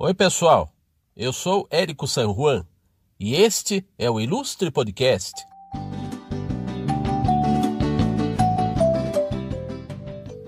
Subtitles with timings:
[0.00, 0.72] Oi, pessoal.
[1.16, 2.64] Eu sou Érico San Juan
[3.18, 5.34] e este é o Ilustre Podcast.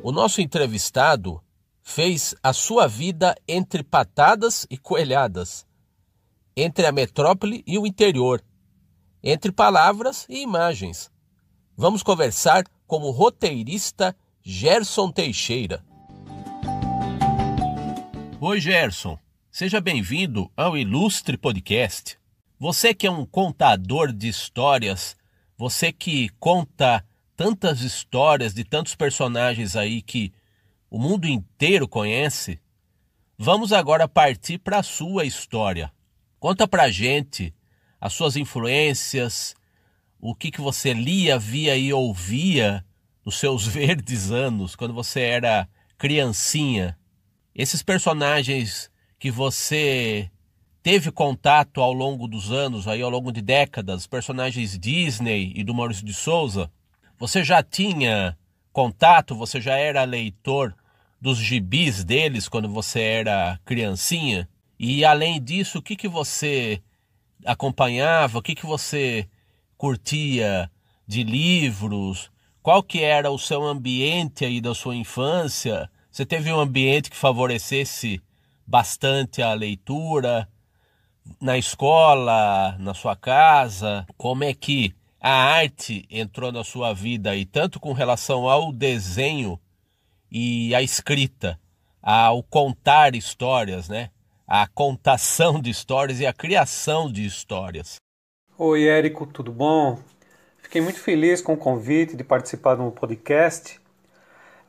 [0.04, 1.42] O nosso entrevistado
[1.82, 5.67] fez a sua vida entre patadas e coelhadas,
[6.56, 8.40] entre a metrópole e o interior,
[9.21, 11.10] entre palavras e imagens.
[11.76, 15.85] Vamos conversar com o roteirista Gerson Teixeira.
[18.41, 19.19] Oi, Gerson.
[19.52, 22.16] Seja bem-vindo ao Ilustre Podcast.
[22.56, 25.16] Você que é um contador de histórias,
[25.59, 27.05] você que conta
[27.37, 30.33] tantas histórias de tantos personagens aí que
[30.89, 32.61] o mundo inteiro conhece,
[33.37, 35.92] vamos agora partir para a sua história.
[36.39, 37.53] Conta pra gente
[38.01, 39.56] as suas influências,
[40.20, 42.84] o que, que você lia, via e ouvia
[43.27, 46.97] nos seus verdes anos, quando você era criancinha.
[47.53, 48.90] Esses personagens
[49.20, 50.30] que você
[50.83, 55.75] teve contato ao longo dos anos, aí ao longo de décadas, personagens Disney e do
[55.75, 56.72] Maurício de Souza,
[57.19, 58.34] você já tinha
[58.72, 60.75] contato, você já era leitor
[61.20, 64.48] dos gibis deles quando você era criancinha?
[64.78, 66.83] E além disso, o que, que você
[67.45, 69.28] acompanhava, o que, que você
[69.77, 70.70] curtia
[71.06, 72.30] de livros,
[72.62, 75.91] qual que era o seu ambiente aí da sua infância?
[76.11, 78.23] Você teve um ambiente que favorecesse
[78.71, 80.49] bastante a leitura
[81.41, 84.07] na escola, na sua casa?
[84.17, 89.59] Como é que a arte entrou na sua vida e tanto com relação ao desenho
[90.31, 91.59] e à escrita,
[92.01, 94.11] ao contar histórias, né?
[94.47, 97.97] A contação de histórias e a criação de histórias.
[98.57, 99.98] Oi, Érico, tudo bom?
[100.63, 103.81] Fiquei muito feliz com o convite de participar do podcast.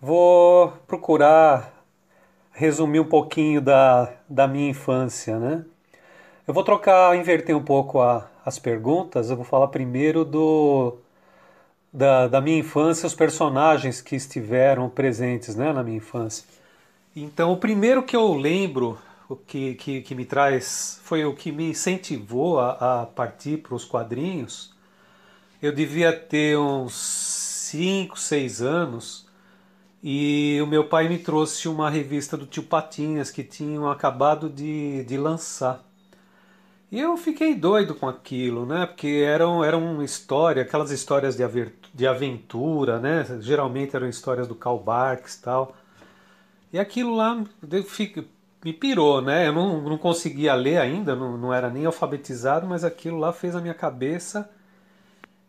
[0.02, 1.81] Vou procurar
[2.52, 5.66] resumir um pouquinho da, da minha infância, né?
[6.48, 9.30] Eu vou trocar, inverter um pouco a, as perguntas.
[9.30, 10.98] Eu vou falar primeiro do
[11.94, 16.45] da, da minha infância, os personagens que estiveram presentes né, na minha infância.
[17.16, 18.98] Então, o primeiro que eu lembro,
[19.28, 23.76] o que, que, que me traz, foi o que me incentivou a, a partir para
[23.76, 24.73] os quadrinhos.
[25.61, 29.28] Eu devia ter uns 5, 6 anos
[30.04, 35.04] e o meu pai me trouxe uma revista do tio Patinhas que tinham acabado de,
[35.04, 35.84] de lançar.
[36.92, 38.86] E eu fiquei doido com aquilo, né?
[38.86, 41.44] Porque eram, eram história, aquelas histórias de,
[41.94, 43.26] de aventura, né?
[43.40, 45.76] Geralmente eram histórias do Karl Barks e tal.
[46.73, 47.42] E aquilo lá
[48.64, 49.48] me pirou, né?
[49.48, 53.56] Eu não, não conseguia ler ainda, não, não era nem alfabetizado, mas aquilo lá fez
[53.56, 54.50] a minha cabeça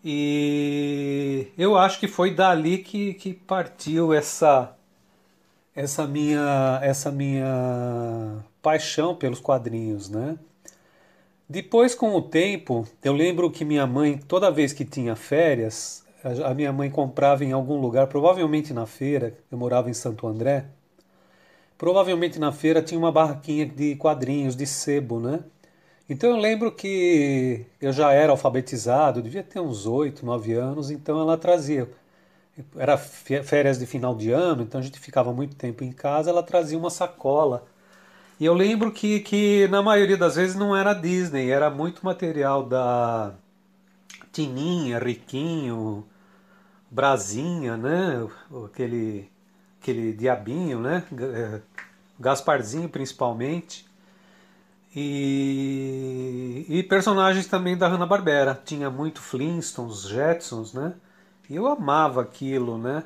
[0.05, 4.77] e eu acho que foi dali que, que partiu essa
[5.75, 10.39] essa minha essa minha paixão pelos quadrinhos, né?
[11.49, 16.03] Depois, com o tempo, eu lembro que minha mãe, toda vez que tinha férias,
[16.45, 20.67] a minha mãe comprava em algum lugar, provavelmente na feira, eu morava em Santo André,
[21.77, 25.41] provavelmente na feira tinha uma barraquinha de quadrinhos, de sebo, né?
[26.13, 31.19] Então eu lembro que eu já era alfabetizado, devia ter uns 8, 9 anos, então
[31.19, 31.89] ela trazia.
[32.77, 36.43] Era férias de final de ano, então a gente ficava muito tempo em casa, ela
[36.43, 37.65] trazia uma sacola.
[38.39, 42.63] E eu lembro que, que na maioria das vezes não era Disney, era muito material
[42.63, 43.35] da
[44.31, 46.07] Tininha, Riquinho,
[46.91, 48.29] Brasinha, né?
[48.67, 49.31] Aquele,
[49.81, 51.05] aquele diabinho, né?
[52.21, 53.91] Gasparzinho principalmente.
[54.95, 58.61] E, e personagens também da Hanna-Barbera.
[58.65, 60.95] Tinha muito Flintstones, Jetsons, né?
[61.49, 63.05] E eu amava aquilo, né?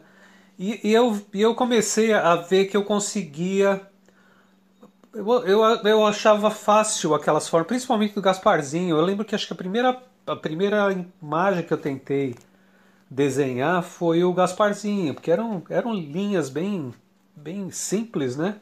[0.58, 3.82] E, e eu, eu comecei a ver que eu conseguia...
[5.14, 8.96] Eu, eu, eu achava fácil aquelas formas, principalmente do Gasparzinho.
[8.96, 10.92] Eu lembro que acho que a primeira, a primeira
[11.22, 12.34] imagem que eu tentei
[13.08, 16.92] desenhar foi o Gasparzinho, porque eram, eram linhas bem,
[17.34, 18.56] bem simples, né?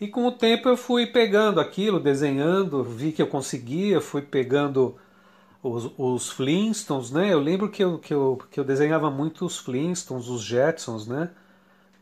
[0.00, 4.96] E com o tempo eu fui pegando aquilo, desenhando, vi que eu conseguia, fui pegando
[5.62, 7.32] os, os Flintstones, né?
[7.32, 11.30] Eu lembro que eu, que, eu, que eu desenhava muito os Flintstones, os Jetsons, né?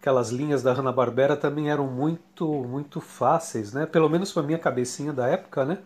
[0.01, 3.87] Aquelas linhas da Hanna-Barbera também eram muito, muito fáceis, né?
[3.87, 5.79] Pelo menos para minha cabecinha da época, né?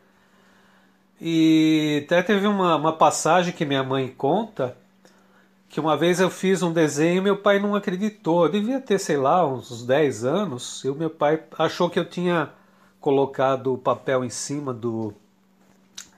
[1.20, 4.76] E até teve uma, uma passagem que minha mãe conta
[5.76, 8.46] que uma vez eu fiz um desenho e meu pai não acreditou.
[8.46, 12.05] Eu devia ter, sei lá, uns 10 anos, e o meu pai achou que eu
[12.06, 12.49] tinha
[12.99, 15.12] colocado o papel em cima do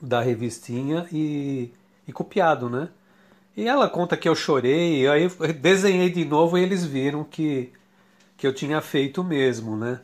[0.00, 1.72] da revistinha e,
[2.06, 2.88] e copiado, né?
[3.56, 7.72] E ela conta que eu chorei, aí eu desenhei de novo e eles viram que,
[8.36, 9.98] que eu tinha feito mesmo, né?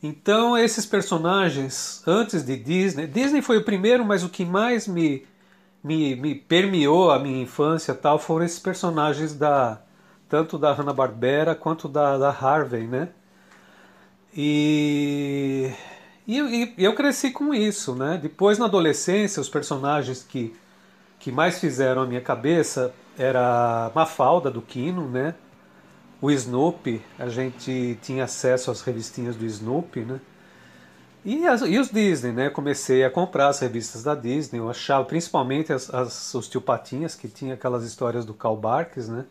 [0.00, 5.26] Então, esses personagens, antes de Disney, Disney foi o primeiro, mas o que mais me,
[5.84, 9.82] me, me permeou a minha infância tal foram esses personagens da
[10.26, 13.10] tanto da Hanna-Barbera quanto da, da Harvey, né?
[14.34, 15.70] E,
[16.26, 18.18] e, e, eu cresci com isso, né?
[18.20, 20.56] Depois, na adolescência, os personagens que,
[21.20, 25.34] que mais fizeram a minha cabeça era Mafalda, do Kino, né?
[26.20, 30.20] O Snoopy, a gente tinha acesso às revistinhas do Snoopy, né?
[31.24, 32.50] E, as, e os Disney, né?
[32.50, 37.14] Comecei a comprar as revistas da Disney, eu achava principalmente as, as, os Tio Patinhas,
[37.14, 39.24] que tinha aquelas histórias do Karl Barks, né?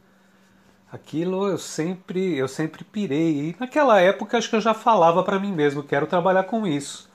[0.91, 3.49] Aquilo eu sempre, eu sempre pirei.
[3.49, 7.09] E naquela época acho que eu já falava para mim mesmo, quero trabalhar com isso.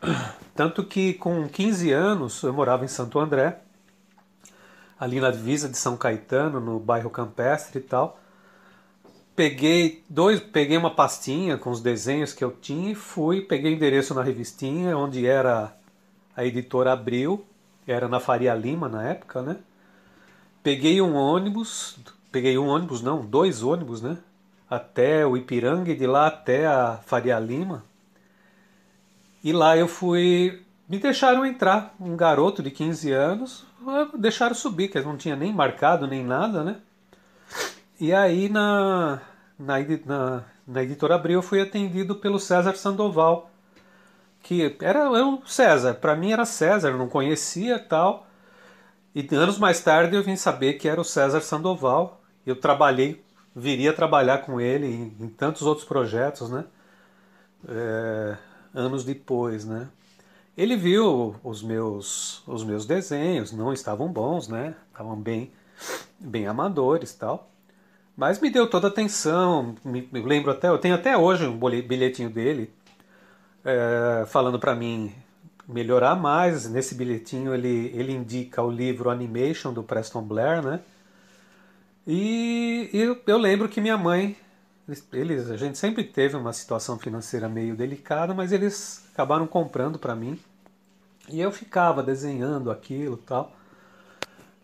[0.54, 3.60] Tanto que com 15 anos eu morava em Santo André,
[5.00, 8.20] ali na divisa de São Caetano, no bairro Campestre e tal.
[9.36, 14.14] Peguei dois, peguei uma pastinha com os desenhos que eu tinha e fui, peguei endereço
[14.14, 15.76] na revistinha onde era
[16.34, 17.44] a editora Abril,
[17.86, 19.58] era na Faria Lima na época, né?
[20.62, 21.98] Peguei um ônibus,
[22.32, 24.16] peguei um ônibus, não, dois ônibus, né?
[24.70, 27.84] Até o Ipiranga e de lá até a Faria Lima.
[29.44, 30.62] E lá eu fui.
[30.88, 33.66] Me deixaram entrar, um garoto de 15 anos,
[34.18, 36.76] deixaram subir, que não tinha nem marcado nem nada, né?
[37.98, 39.22] E aí na,
[39.58, 43.50] na, na, na editora Abril eu fui atendido pelo César Sandoval,
[44.42, 48.26] que era, era o César, para mim era César, não conhecia tal.
[49.14, 53.90] E anos mais tarde eu vim saber que era o César Sandoval, eu trabalhei, viria
[53.90, 56.66] a trabalhar com ele em, em tantos outros projetos, né?
[57.66, 58.36] É,
[58.74, 59.88] anos depois, né?
[60.54, 64.74] Ele viu os meus, os meus desenhos, não estavam bons, né?
[64.92, 65.50] Estavam bem,
[66.20, 67.50] bem amadores tal.
[68.16, 71.58] Mas me deu toda a atenção, me, me lembro até, eu tenho até hoje um
[71.58, 72.72] bilhetinho dele
[73.64, 75.12] é, falando para mim
[75.68, 76.68] melhorar mais.
[76.70, 80.80] Nesse bilhetinho ele, ele indica o livro Animation do Preston Blair, né?
[82.06, 84.36] E, eu, eu lembro que minha mãe,
[85.12, 90.14] eles, a gente sempre teve uma situação financeira meio delicada, mas eles acabaram comprando para
[90.14, 90.38] mim.
[91.28, 93.52] E eu ficava desenhando aquilo tal.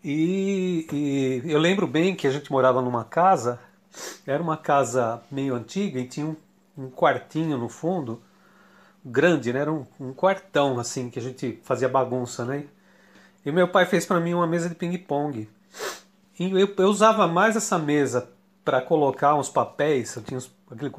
[0.03, 3.59] E, e eu lembro bem que a gente morava numa casa,
[4.27, 6.35] era uma casa meio antiga e tinha um,
[6.77, 8.21] um quartinho no fundo,
[9.03, 9.61] grande, né?
[9.61, 12.65] Era um, um, quartão assim que a gente fazia bagunça, né?
[13.45, 15.49] E meu pai fez para mim uma mesa de ping-pong.
[16.37, 18.29] Eu, eu usava mais essa mesa
[18.65, 20.15] para colocar uns papéis.
[20.15, 20.39] Eu, tinha,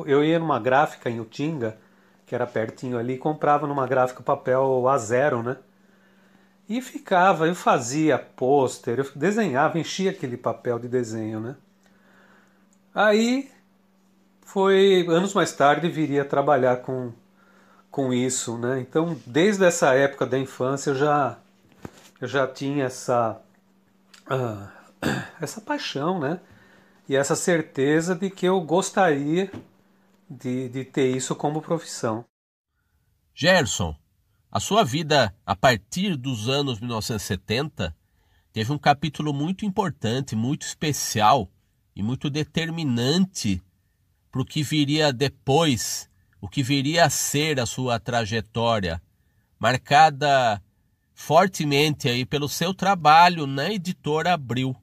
[0.07, 1.77] eu ia numa gráfica em Utinga,
[2.27, 5.57] que era pertinho ali, e comprava numa gráfica papel a zero, né?
[6.69, 11.57] E ficava, eu fazia pôster, eu desenhava, enchia aquele papel de desenho, né?
[12.95, 13.51] Aí
[14.43, 17.13] foi anos mais tarde viria trabalhar com,
[17.91, 18.81] com isso, né?
[18.81, 21.39] Então, desde essa época da infância eu já
[22.21, 23.41] eu já tinha essa
[24.31, 24.69] uh,
[25.41, 26.41] essa paixão, né?
[27.09, 29.51] E essa certeza de que eu gostaria
[30.31, 32.25] de, de ter isso como profissão.
[33.35, 33.95] Gerson,
[34.55, 37.95] a sua vida a partir dos anos 1970
[38.53, 41.51] teve um capítulo muito importante, muito especial
[41.95, 43.61] e muito determinante
[44.31, 46.09] para o que viria depois,
[46.41, 49.03] o que viria a ser a sua trajetória,
[49.59, 50.63] marcada
[51.13, 54.77] fortemente aí pelo seu trabalho na editora Abril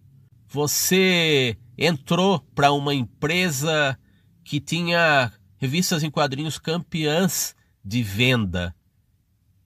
[0.51, 3.98] você entrou para uma empresa
[4.44, 8.75] que tinha revistas em quadrinhos campeãs de venda.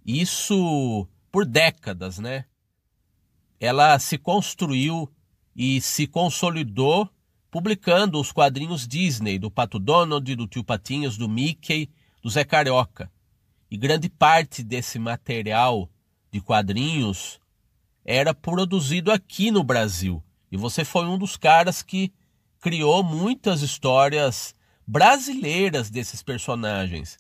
[0.05, 2.45] Isso por décadas, né?
[3.59, 5.09] Ela se construiu
[5.55, 7.09] e se consolidou
[7.49, 11.89] publicando os quadrinhos Disney, do Pato Donald, do Tio Patinhas, do Mickey,
[12.21, 13.09] do Zé Carioca.
[13.71, 15.89] E grande parte desse material
[16.31, 17.39] de quadrinhos
[18.03, 20.21] era produzido aqui no Brasil.
[20.51, 22.13] E você foi um dos caras que
[22.59, 24.53] criou muitas histórias
[24.85, 27.17] brasileiras desses personagens.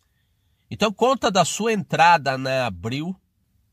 [0.75, 3.15] Então conta da sua entrada na Abril,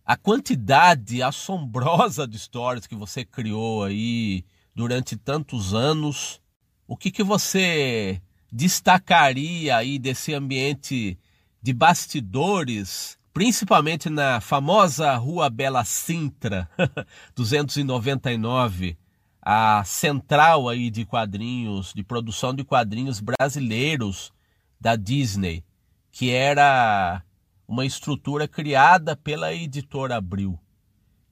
[0.07, 6.41] a quantidade assombrosa de histórias que você criou aí durante tantos anos.
[6.87, 11.19] O que, que você destacaria aí desse ambiente
[11.61, 16.71] de bastidores, principalmente na famosa Rua Bela Sintra,
[17.35, 18.97] 299,
[19.45, 24.33] a central aí de quadrinhos, de produção de quadrinhos brasileiros
[24.81, 25.65] da Disney,
[26.13, 27.23] que era
[27.67, 30.61] uma estrutura criada pela editora Abril.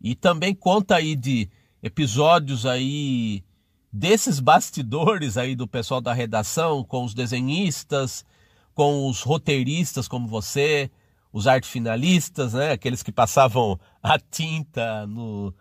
[0.01, 1.51] E também conta aí de
[1.83, 3.45] episódios aí
[3.93, 8.25] desses bastidores aí do pessoal da redação com os desenhistas,
[8.75, 10.91] com os roteiristas como você,
[11.31, 12.73] os arte finalistas, né?
[12.73, 15.55] aqueles que passavam a tinta no,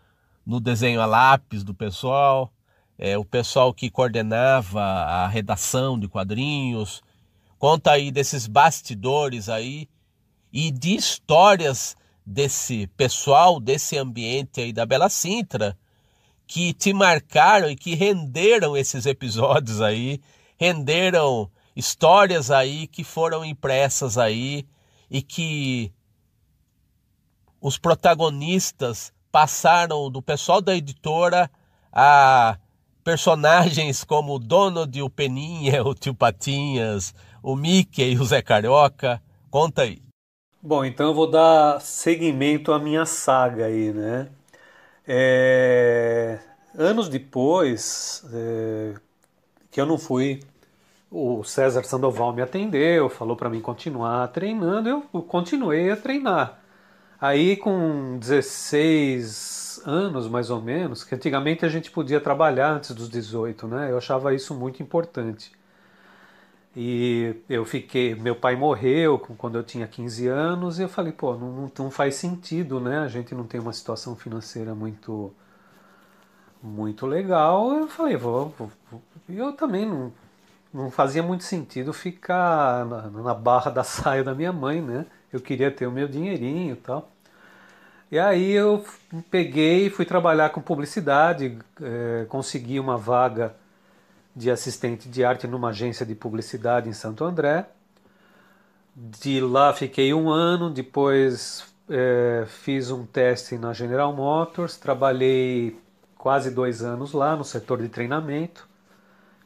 [0.45, 2.53] no desenho a lápis do pessoal,
[2.97, 7.01] é, o pessoal que coordenava a redação de quadrinhos.
[7.59, 9.89] Conta aí desses bastidores aí
[10.51, 15.77] e de histórias desse pessoal, desse ambiente aí da Bela Sintra,
[16.47, 20.21] que te marcaram e que renderam esses episódios aí,
[20.57, 24.65] renderam histórias aí que foram impressas aí
[25.11, 25.91] e que
[27.59, 31.51] os protagonistas passaram do pessoal da editora
[31.91, 32.57] a
[33.03, 39.21] personagens como o Donald, o Peninha, o Tio Patinhas, o Mickey e o Zé Carioca.
[39.49, 40.01] Conta aí.
[40.61, 44.29] Bom, então eu vou dar seguimento à minha saga aí, né?
[45.07, 46.39] É...
[46.77, 48.93] Anos depois, é...
[49.71, 50.41] que eu não fui,
[51.09, 56.59] o César Sandoval me atendeu, falou para mim continuar treinando, eu continuei a treinar.
[57.19, 63.09] Aí com 16 anos mais ou menos, que antigamente a gente podia trabalhar antes dos
[63.09, 63.91] 18, né?
[63.91, 65.51] Eu achava isso muito importante.
[66.75, 71.35] E eu fiquei, meu pai morreu quando eu tinha 15 anos e eu falei, pô,
[71.35, 72.99] não, não faz sentido, né?
[72.99, 75.33] A gente não tem uma situação financeira muito
[76.61, 77.73] muito legal.
[77.73, 78.71] Eu falei, vou, vou,
[79.29, 80.11] eu também não,
[80.73, 85.05] não fazia muito sentido ficar na, na, barra da saia da minha mãe, né?
[85.31, 87.11] Eu queria ter o meu dinheirinho e tal.
[88.11, 88.83] E aí eu
[89.29, 93.55] peguei fui trabalhar com publicidade, é, consegui uma vaga
[94.35, 97.67] de assistente de arte numa agência de publicidade em Santo André.
[98.95, 105.79] De lá fiquei um ano, depois é, fiz um teste na General Motors, trabalhei
[106.17, 108.67] quase dois anos lá no setor de treinamento,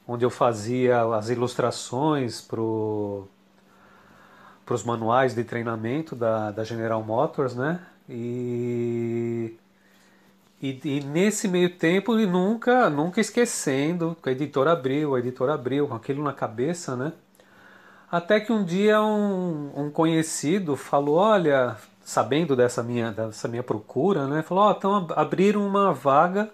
[0.08, 3.28] onde eu fazia as ilustrações para os
[4.84, 7.80] manuais de treinamento da, da General Motors, né?
[8.10, 9.58] E
[10.64, 15.56] e, e, nesse meio tempo, e nunca, nunca esquecendo que a editora abriu, a editora
[15.56, 17.12] abriu, com aquilo na cabeça, né?
[18.10, 24.26] Até que um dia um, um conhecido falou, olha, sabendo dessa minha, dessa minha procura,
[24.26, 24.42] né?
[24.42, 26.50] Falou, ó, oh, então abriram uma vaga,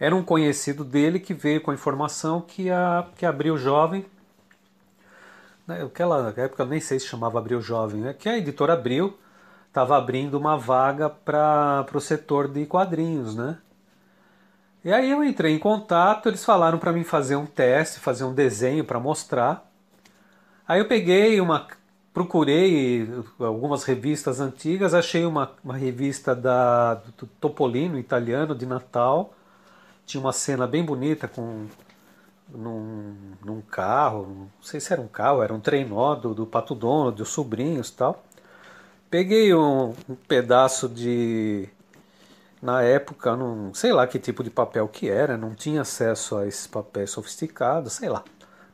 [0.00, 4.04] era um conhecido dele que veio com a informação que, a, que abriu jovem,
[5.68, 5.84] né?
[5.84, 8.12] aquela época nem sei se chamava Abril Jovem, né?
[8.12, 9.16] Que a editora abriu
[9.72, 13.56] estava abrindo uma vaga para o setor de quadrinhos, né?
[14.84, 18.34] E aí eu entrei em contato, eles falaram para mim fazer um teste, fazer um
[18.34, 19.66] desenho para mostrar.
[20.68, 21.66] Aí eu peguei uma,
[22.12, 29.32] procurei algumas revistas antigas, achei uma, uma revista da do Topolino italiano de Natal,
[30.04, 31.66] tinha uma cena bem bonita com
[32.50, 36.74] num, num carro, não sei se era um carro, era um trenó do, do Pato
[36.74, 38.22] Dono, dos sobrinhos tal.
[39.12, 41.68] Peguei um, um pedaço de.
[42.62, 46.46] Na época, não sei lá que tipo de papel que era, não tinha acesso a
[46.46, 48.24] esses papéis sofisticados, sei lá.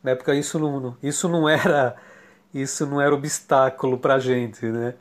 [0.00, 1.96] Na época isso não, isso não era
[2.54, 4.94] isso não era obstáculo pra gente, né?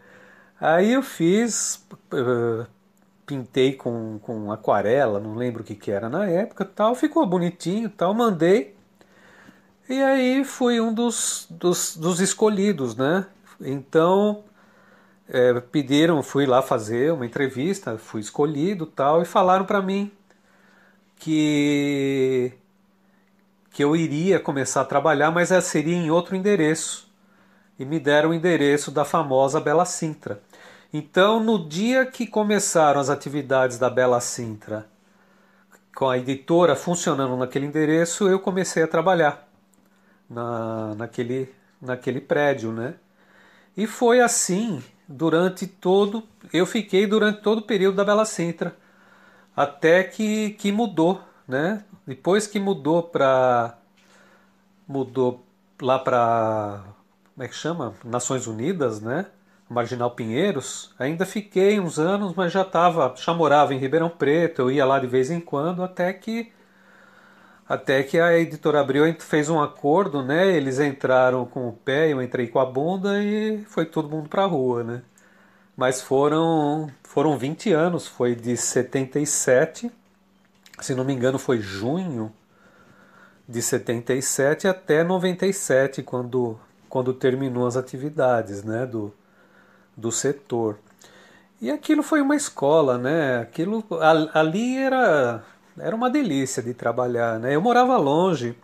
[0.59, 2.65] Aí eu fiz, uh,
[3.23, 7.91] pintei com, com aquarela, não lembro o que, que era na época, tal, ficou bonitinho,
[7.91, 8.75] tal, mandei.
[9.87, 13.27] E aí fui um dos, dos, dos escolhidos, né?
[13.61, 14.43] Então
[15.29, 20.11] é, pediram, fui lá fazer uma entrevista, fui escolhido tal, e falaram para mim
[21.17, 22.53] que
[23.71, 27.07] que eu iria começar a trabalhar, mas seria em outro endereço.
[27.77, 30.41] E me deram o endereço da famosa Bela Sintra.
[30.91, 34.87] Então, no dia que começaram as atividades da Bela Sintra,
[35.95, 39.47] com a editora funcionando naquele endereço, eu comecei a trabalhar
[40.27, 42.95] na, naquele, naquele prédio, né?
[43.75, 46.23] E foi assim durante todo.
[46.51, 48.75] Eu fiquei durante todo o período da Bela Sintra,
[49.55, 51.83] até que, que mudou, né?
[52.05, 53.77] Depois que mudou para.
[54.87, 55.45] mudou
[55.81, 56.83] lá para.
[57.33, 57.93] como é que chama?
[58.03, 59.27] Nações Unidas, né?
[59.69, 64.71] Marginal Pinheiros, ainda fiquei uns anos, mas já estava, já morava em Ribeirão Preto, eu
[64.71, 66.53] ia lá de vez em quando, até que
[67.67, 70.55] até que a editora Abril fez um acordo, né?
[70.55, 74.43] Eles entraram com o pé, eu entrei com a bunda e foi todo mundo para
[74.43, 75.01] a rua, né?
[75.75, 79.91] Mas foram foram 20 anos, foi de 77,
[80.79, 82.31] se não me engano foi junho
[83.47, 86.59] de 77 até 97, quando
[86.89, 89.13] quando terminou as atividades, né, do
[89.95, 90.79] do setor.
[91.61, 93.39] E aquilo foi uma escola, né?
[93.41, 93.83] Aquilo
[94.33, 95.43] ali era
[95.79, 97.55] era uma delícia de trabalhar, né?
[97.55, 98.57] Eu morava longe,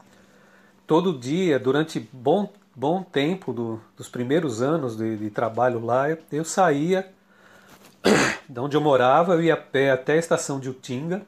[0.87, 6.17] todo dia, durante bom bom tempo do, dos primeiros anos de, de trabalho lá, eu,
[6.31, 7.11] eu saía
[8.49, 11.21] de onde eu morava, eu ia a pé até a estação de Utinga,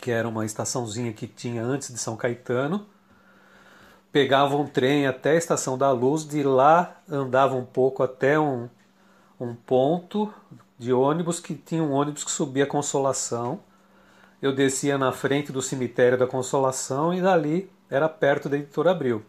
[0.00, 2.86] que era uma estaçãozinha que tinha antes de São Caetano.
[4.10, 8.68] Pegava um trem até a Estação da Luz, de lá andava um pouco até um,
[9.38, 10.32] um ponto
[10.78, 13.60] de ônibus que tinha um ônibus que subia a Consolação.
[14.40, 19.24] Eu descia na frente do cemitério da Consolação e dali era perto da Editora Abril.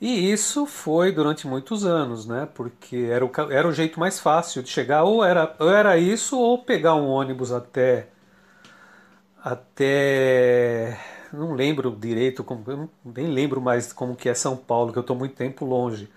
[0.00, 2.48] E isso foi durante muitos anos, né?
[2.54, 6.38] Porque era o, era o jeito mais fácil de chegar, ou era, ou era isso,
[6.38, 8.08] ou pegar um ônibus até.
[9.42, 10.98] Até.
[11.32, 15.16] Não lembro direito, como, nem lembro mais como que é São Paulo, que eu estou
[15.16, 16.08] muito tempo longe.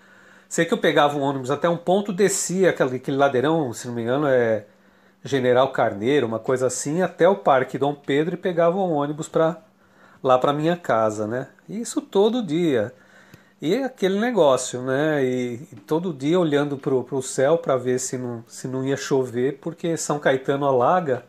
[0.48, 3.94] Sei que eu pegava um ônibus até um ponto, descia aquele, aquele ladeirão, se não
[3.94, 4.66] me engano, é
[5.24, 9.58] General Carneiro, uma coisa assim, até o Parque Dom Pedro e pegava um ônibus para
[10.22, 11.48] lá para minha casa, né?
[11.68, 12.92] Isso todo dia.
[13.60, 15.24] E aquele negócio, né?
[15.24, 18.96] E, e todo dia olhando para o céu para ver se não, se não ia
[18.96, 21.24] chover, porque São Caetano alaga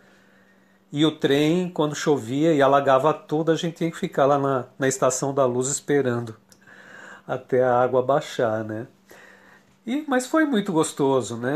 [0.92, 4.66] e o trem, quando chovia e alagava tudo, a gente tinha que ficar lá na,
[4.78, 6.36] na estação da luz esperando
[7.28, 8.88] até a água baixar, né?
[9.86, 11.50] E, mas foi muito gostoso, né?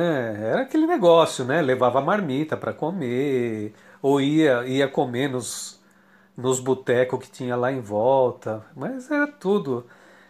[0.52, 1.62] Era aquele negócio, né?
[1.62, 5.80] Levava marmita para comer, ou ia, ia comer nos,
[6.38, 9.86] nos botecos que tinha lá em volta, mas era tudo.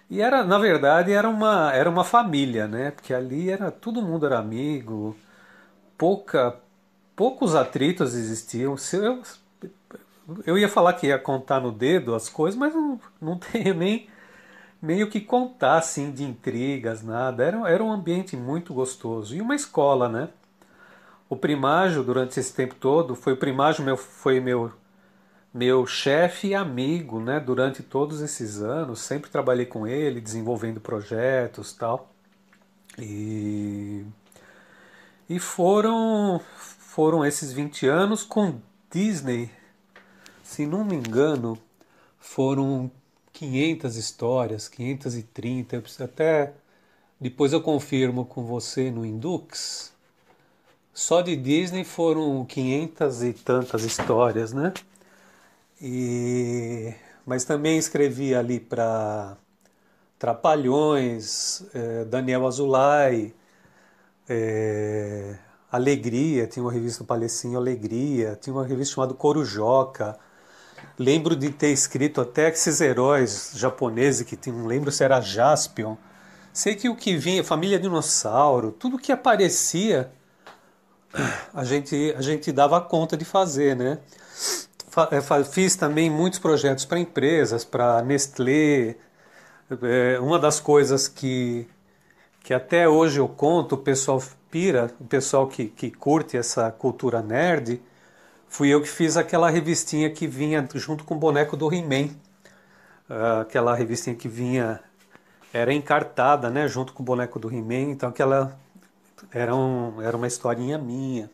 [0.10, 2.92] E era, na verdade, era uma, era uma família, né?
[2.92, 5.16] Porque ali era todo mundo era amigo,
[5.98, 6.60] pouca,
[7.16, 8.77] poucos atritos existiam.
[8.77, 9.22] Se eu,
[10.46, 14.08] eu ia falar que ia contar no dedo as coisas, mas não, não tenho nem
[14.81, 17.43] meio que contar assim de intrigas, nada.
[17.43, 19.36] Era, era um ambiente muito gostoso.
[19.36, 20.29] E uma escola, né?
[21.29, 24.72] O primágio, durante esse tempo todo, foi o primágio meu, foi meu
[25.53, 27.39] meu chefe e amigo, né?
[27.39, 32.12] Durante todos esses anos, sempre trabalhei com ele, desenvolvendo projetos, tal.
[33.00, 34.05] E
[35.29, 38.60] e foram foram esses 20 anos com
[38.91, 39.52] Disney.
[40.43, 41.58] Se não me engano,
[42.19, 42.91] foram
[43.38, 46.54] 500 histórias, 530, eu preciso até
[47.19, 49.93] depois eu confirmo com você no Indux.
[50.93, 54.73] Só de Disney foram 500 e tantas histórias, né?
[55.82, 56.93] E
[57.26, 59.38] mas também escrevi ali para
[60.19, 63.34] Trapalhões, eh, Daniel Azulay,
[64.30, 65.38] eh,
[65.71, 70.17] Alegria, tinha uma revista no Palecinho Alegria, tinha uma revista chamada Corujoca,
[70.98, 75.96] Lembro de ter escrito até esses heróis japoneses que tinham, não lembro se era Jaspion.
[76.52, 80.12] Sei que o que vinha, família dinossauro, tudo que aparecia,
[81.54, 84.00] a gente, a gente dava conta de fazer, né?
[85.12, 88.96] É, fiz também muitos projetos para empresas, para Nestlé.
[89.84, 91.68] É, uma das coisas que,
[92.44, 97.22] que até hoje eu conto, o pessoal pira, o pessoal que, que curte essa cultura
[97.22, 97.80] nerd,
[98.47, 102.10] fui eu que fiz aquela revistinha que vinha junto com o boneco do He-Man.
[103.10, 104.81] Uh, aquela revistinha que vinha,
[105.53, 108.57] era encartada, né, junto com o boneco do He-Man, então aquela
[109.31, 111.29] era, um, era uma historinha minha.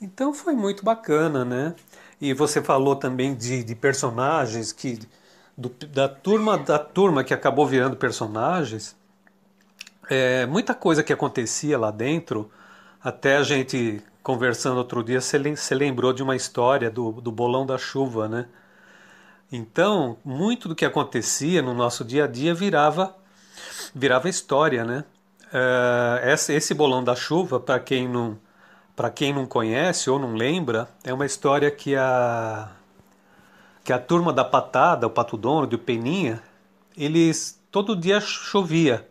[0.00, 1.74] Então foi muito bacana, né?
[2.20, 4.98] E você falou também de, de personagens que
[5.56, 8.96] do, da turma da turma que acabou virando personagens.
[10.10, 12.50] É, muita coisa que acontecia lá dentro,
[13.02, 17.76] até a gente conversando outro dia, você lembrou de uma história do, do bolão da
[17.76, 18.46] chuva, né?
[19.52, 23.14] Então, muito do que acontecia no nosso dia a dia virava,
[23.94, 25.04] virava história, né?
[25.52, 28.38] Uh, esse, bolão da chuva, para quem não
[29.14, 32.70] quem não conhece ou não lembra, é uma história que a
[33.84, 36.42] que a turma da patada, o Pato Dono, do Peninha,
[36.96, 39.06] eles todo dia chovia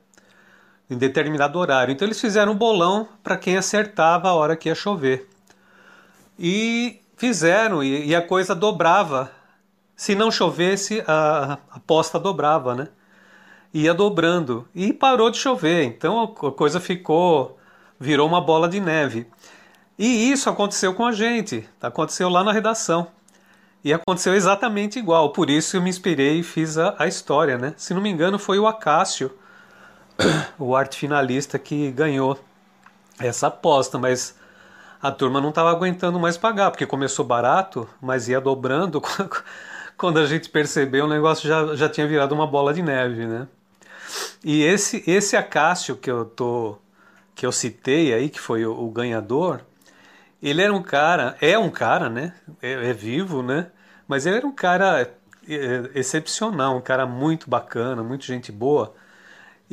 [0.90, 1.92] em determinado horário.
[1.92, 5.28] Então eles fizeram um bolão para quem acertava a hora que ia chover.
[6.38, 9.32] E fizeram, e, e a coisa dobrava.
[9.96, 12.88] Se não chovesse, a, aposta dobrava, né?
[13.74, 14.68] Ia dobrando.
[14.76, 15.84] E parou de chover.
[15.84, 17.58] Então a coisa ficou.
[18.00, 19.28] virou uma bola de neve.
[19.98, 21.68] E isso aconteceu com a gente.
[21.82, 23.08] Aconteceu lá na redação.
[23.84, 25.32] E aconteceu exatamente igual.
[25.32, 27.74] Por isso eu me inspirei e fiz a, a história, né?
[27.78, 29.32] Se não me engano, foi o Acácio
[30.58, 32.40] o arte finalista que ganhou
[33.20, 34.36] essa aposta, mas
[35.02, 39.02] a turma não estava aguentando mais pagar, porque começou barato, mas ia dobrando.
[39.98, 43.48] Quando a gente percebeu, o negócio já, já tinha virado uma bola de neve, né?
[44.44, 46.78] E esse esse Acácio que eu tô
[47.36, 49.62] que eu citei aí, que foi o, o ganhador,
[50.42, 52.34] ele era um cara, é um cara, né?
[52.62, 53.68] É, é vivo, né?
[54.08, 58.94] Mas ele era um cara é, excepcional, um cara muito bacana, muito gente boa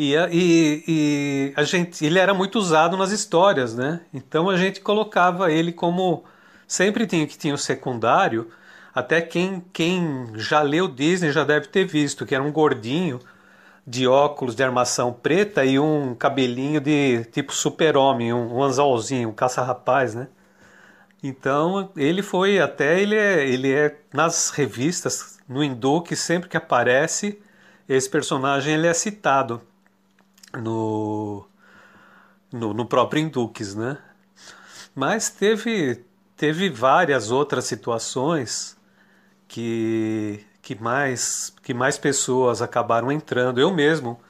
[0.03, 4.01] E, e, e, a gente, ele era muito usado nas histórias, né?
[4.15, 6.25] Então a gente colocava ele como
[6.67, 8.49] sempre tinha que tinha o secundário.
[8.95, 13.21] Até quem, quem já leu Disney já deve ter visto que era um gordinho
[13.87, 19.35] de óculos de armação preta e um cabelinho de tipo super-homem, um, um anzolzinho, um
[19.35, 20.29] caça-rapaz, né?
[21.23, 26.57] Então ele foi até ele é, ele é nas revistas no Hindu que sempre que
[26.57, 27.39] aparece
[27.87, 29.61] esse personagem ele é citado
[30.59, 31.47] no,
[32.53, 33.99] no, no próprio Induques, né?
[34.95, 36.05] Mas teve,
[36.37, 38.77] teve várias outras situações
[39.47, 43.61] que, que, mais, que mais pessoas acabaram entrando.
[43.61, 44.21] Eu mesmo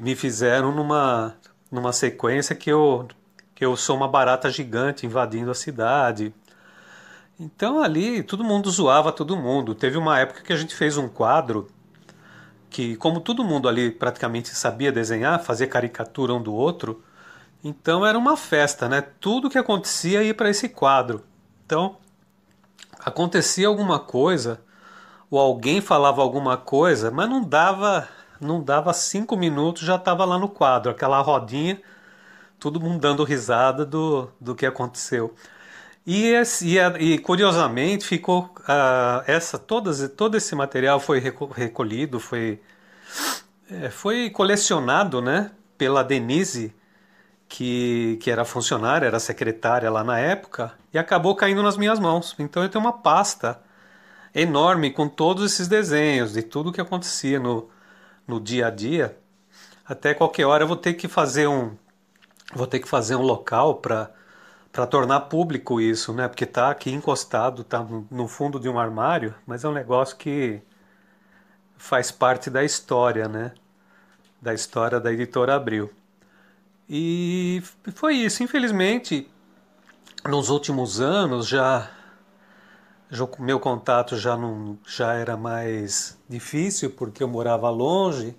[0.00, 1.36] me fizeram numa,
[1.70, 3.08] numa sequência que eu,
[3.54, 6.32] que eu sou uma barata gigante invadindo a cidade.
[7.38, 9.74] Então ali todo mundo zoava todo mundo.
[9.74, 11.68] Teve uma época que a gente fez um quadro
[12.70, 17.02] que como todo mundo ali praticamente sabia desenhar, fazer caricatura um do outro,
[17.62, 19.02] então era uma festa, né?
[19.20, 21.24] Tudo que acontecia ia para esse quadro.
[21.66, 21.96] Então
[22.98, 24.60] acontecia alguma coisa
[25.30, 28.08] ou alguém falava alguma coisa, mas não dava
[28.40, 31.80] não dava cinco minutos já estava lá no quadro, aquela rodinha,
[32.58, 35.34] todo mundo dando risada do, do que aconteceu.
[36.06, 41.20] E, esse, e, e, curiosamente ficou uh, essa todas todo esse material foi
[41.54, 42.60] recolhido foi
[43.70, 46.74] é, foi colecionado né pela Denise
[47.48, 52.34] que, que era funcionária era secretária lá na época e acabou caindo nas minhas mãos.
[52.38, 53.60] Então eu tenho uma pasta
[54.34, 57.68] enorme com todos esses desenhos de tudo que acontecia no,
[58.26, 59.16] no dia a dia.
[59.84, 61.76] Até qualquer hora eu vou ter que fazer um
[62.54, 64.10] vou ter que fazer um local para
[64.72, 66.28] para tornar público isso, né?
[66.28, 70.62] Porque tá aqui encostado, tá no fundo de um armário, mas é um negócio que
[71.76, 73.52] faz parte da história, né?
[74.40, 75.90] Da história da editora Abril.
[76.88, 77.62] E
[77.94, 78.42] foi isso.
[78.42, 79.30] Infelizmente,
[80.28, 81.90] nos últimos anos já,
[83.38, 88.36] meu contato já não já era mais difícil porque eu morava longe.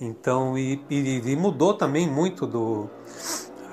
[0.00, 2.88] Então e, e, e mudou também muito do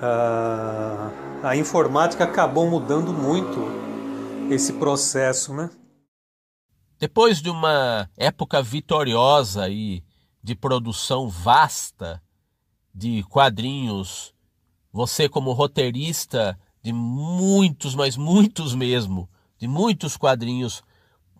[0.00, 1.10] a,
[1.42, 3.60] a informática acabou mudando muito
[4.50, 5.70] esse processo, né?
[6.98, 10.02] Depois de uma época vitoriosa e
[10.42, 12.22] de produção vasta
[12.94, 14.34] de quadrinhos,
[14.92, 19.28] você como roteirista de muitos, mas muitos mesmo,
[19.58, 20.82] de muitos quadrinhos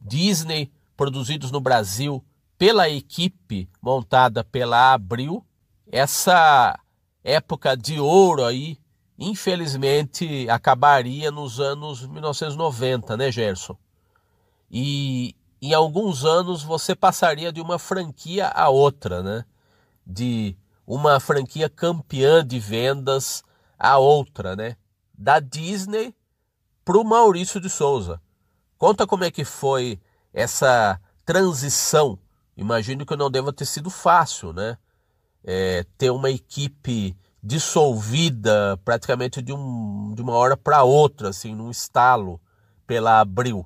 [0.02, 2.22] Disney produzidos no Brasil
[2.58, 5.44] pela equipe montada pela Abril,
[5.90, 6.78] essa
[7.26, 8.78] época de ouro aí,
[9.18, 13.76] infelizmente acabaria nos anos 1990, né, Gerson?
[14.70, 19.44] E em alguns anos você passaria de uma franquia a outra, né?
[20.06, 23.42] De uma franquia campeã de vendas
[23.76, 24.76] a outra, né?
[25.12, 26.14] Da Disney
[26.84, 28.22] para o Maurício de Souza.
[28.78, 29.98] Conta como é que foi
[30.32, 32.20] essa transição.
[32.56, 34.78] Imagino que não deva ter sido fácil, né?
[35.46, 41.70] É, ter uma equipe dissolvida praticamente de, um, de uma hora para outra, assim, num
[41.70, 42.40] estalo
[42.84, 43.64] pela Abril.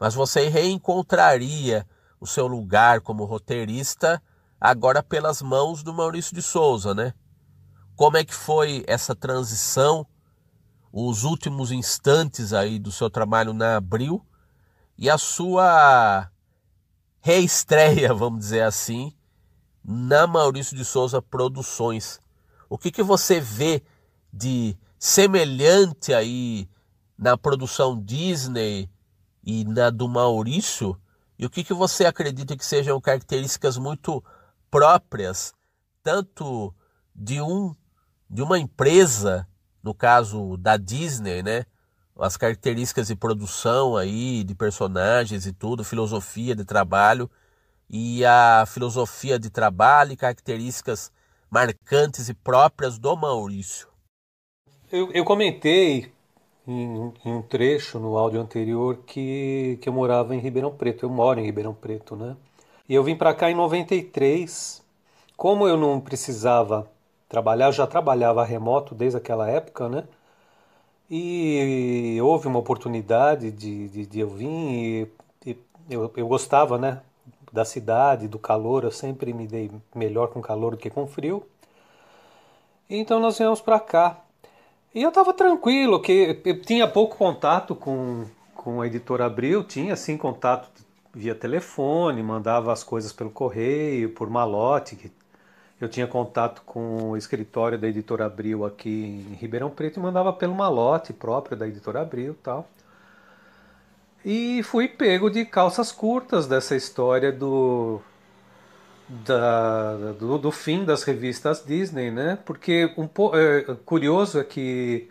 [0.00, 1.86] Mas você reencontraria
[2.18, 4.22] o seu lugar como roteirista
[4.58, 7.12] agora pelas mãos do Maurício de Souza, né?
[7.94, 10.06] Como é que foi essa transição,
[10.92, 14.24] os últimos instantes aí do seu trabalho na Abril
[14.98, 16.30] e a sua
[17.20, 19.15] reestreia, vamos dizer assim,
[19.86, 22.20] na Maurício de Souza Produções.
[22.68, 23.84] O que, que você vê
[24.32, 26.68] de semelhante aí
[27.16, 28.90] na produção Disney
[29.44, 31.00] e na do Maurício?
[31.38, 34.24] E o que, que você acredita que sejam características muito
[34.68, 35.54] próprias,
[36.02, 36.74] tanto
[37.14, 37.72] de um
[38.28, 39.46] de uma empresa,
[39.80, 41.64] no caso da Disney, né?
[42.18, 47.30] As características de produção aí, de personagens e tudo, filosofia de trabalho,
[47.88, 51.12] e a filosofia de trabalho e características
[51.50, 53.88] marcantes e próprias do Maurício.
[54.90, 56.12] Eu, eu comentei
[56.66, 61.04] em, em, um trecho no áudio anterior que, que eu morava em Ribeirão Preto.
[61.04, 62.36] Eu moro em Ribeirão Preto, né?
[62.88, 64.82] E eu vim para cá em 93.
[65.36, 66.90] Como eu não precisava
[67.28, 70.04] trabalhar, já trabalhava remoto desde aquela época, né?
[71.10, 75.08] E houve uma oportunidade de, de, de eu vir
[75.44, 77.00] e, e eu, eu gostava, né?
[77.56, 81.42] Da cidade, do calor, eu sempre me dei melhor com calor do que com frio.
[82.88, 84.20] Então nós viemos para cá.
[84.94, 89.96] E eu estava tranquilo, que eu tinha pouco contato com, com a editora Abril, tinha
[89.96, 90.68] sim contato
[91.14, 95.10] via telefone, mandava as coisas pelo correio, por malote,
[95.80, 100.32] eu tinha contato com o escritório da Editora Abril aqui em Ribeirão Preto e mandava
[100.32, 102.66] pelo malote próprio da Editora Abril tal.
[104.28, 108.00] E fui pego de calças curtas dessa história do,
[109.08, 112.36] da, do, do, fim das revistas Disney, né?
[112.44, 115.08] Porque um é, curioso é que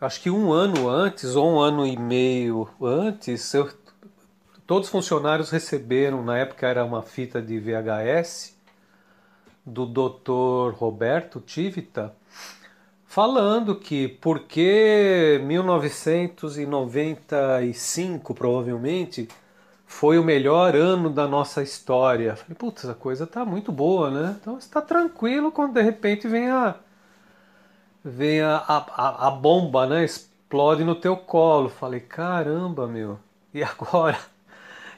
[0.00, 3.70] acho que um ano antes ou um ano e meio antes, eu,
[4.66, 8.58] todos os funcionários receberam, na época era uma fita de VHS
[9.64, 10.74] do Dr.
[10.76, 12.12] Roberto Tivita,
[13.14, 19.28] falando que porque 1995 provavelmente
[19.86, 22.34] foi o melhor ano da nossa história.
[22.34, 24.36] Falei, putz, a coisa tá muito boa, né?
[24.40, 26.74] Então está tranquilo quando de repente vem a
[28.04, 30.04] vem a, a, a bomba, né?
[30.04, 31.68] Explode no teu colo.
[31.68, 33.20] Falei, caramba, meu.
[33.54, 34.18] E agora?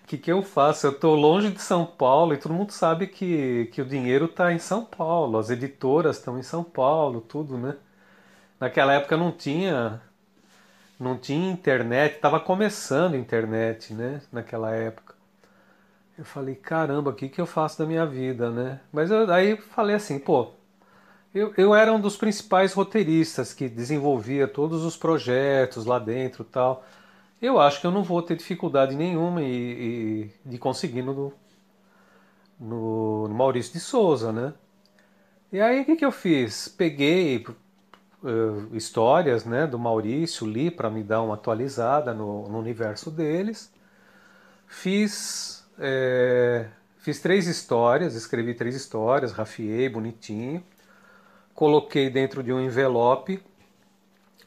[0.03, 0.87] O que, que eu faço?
[0.87, 4.55] Eu estou longe de São Paulo e todo mundo sabe que, que o dinheiro está
[4.55, 7.77] em São Paulo, as editoras estão em São Paulo, tudo, né?
[8.61, 10.01] Naquela época não tinha
[10.99, 14.23] não tinha internet, estava começando a internet, né?
[14.33, 15.15] Naquela época.
[16.19, 18.81] Eu falei, caramba, o que, que eu faço da minha vida, né?
[18.91, 20.53] Mas eu, aí falei assim, pô,
[21.35, 26.85] eu, eu era um dos principais roteiristas que desenvolvia todos os projetos lá dentro tal.
[27.43, 31.35] Eu acho que eu não vou ter dificuldade nenhuma e, e de conseguir no,
[32.59, 34.55] no, no, Maurício de Souza, né?
[35.53, 36.69] E aí o que, que eu fiz?
[36.69, 37.45] Peguei
[38.23, 43.73] uh, histórias né, do Maurício, li para me dar uma atualizada no, no universo deles.
[44.67, 46.67] Fiz, é,
[46.99, 50.63] fiz três histórias, escrevi três histórias, rafiei bonitinho,
[51.55, 53.43] coloquei dentro de um envelope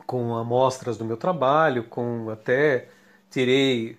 [0.05, 2.89] com amostras do meu trabalho, com até
[3.29, 3.97] tirei,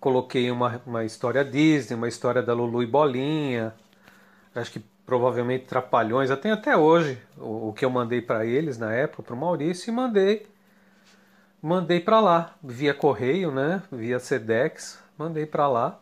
[0.00, 3.74] coloquei uma, uma história Disney, uma história da Lulu e Bolinha,
[4.54, 8.92] acho que provavelmente Trapalhões, até até hoje o, o que eu mandei para eles na
[8.92, 10.46] época, para o Maurício, e mandei
[11.60, 16.00] mandei para lá, via correio, né, via Sedex, mandei para lá.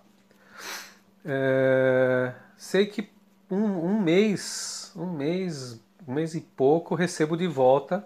[1.24, 3.08] É, sei que
[3.50, 8.04] um, um mês, um mês, um mês e pouco recebo de volta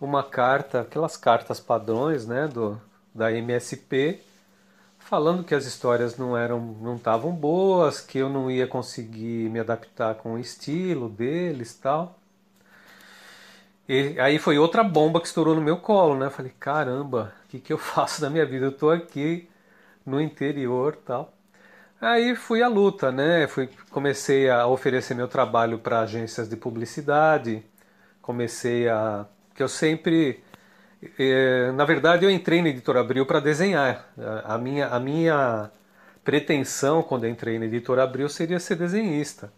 [0.00, 2.80] uma carta, aquelas cartas padrões, né, do,
[3.12, 4.20] da MSP,
[5.08, 9.58] falando que as histórias não eram, não estavam boas, que eu não ia conseguir me
[9.58, 12.18] adaptar com o estilo deles, tal.
[13.88, 16.26] E aí foi outra bomba que estourou no meu colo, né?
[16.26, 18.66] Eu falei, caramba, o que, que eu faço da minha vida?
[18.66, 19.48] Eu tô aqui
[20.04, 21.32] no interior, tal.
[22.00, 23.46] Aí fui à luta, né?
[23.48, 27.64] Fui, comecei a oferecer meu trabalho para agências de publicidade,
[28.20, 30.44] comecei a que eu sempre
[31.18, 34.08] é, na verdade eu entrei na editora Abril para desenhar.
[34.44, 35.70] A, minha a minha
[36.24, 39.52] pretensão quando entrei na editora Abril seria ser desenhista.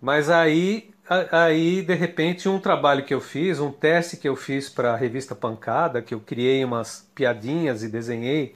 [0.00, 0.90] Mas aí
[1.32, 4.96] aí de repente um trabalho que eu fiz um teste que eu fiz para a
[4.96, 8.54] revista Pancada que eu criei umas piadinhas e desenhei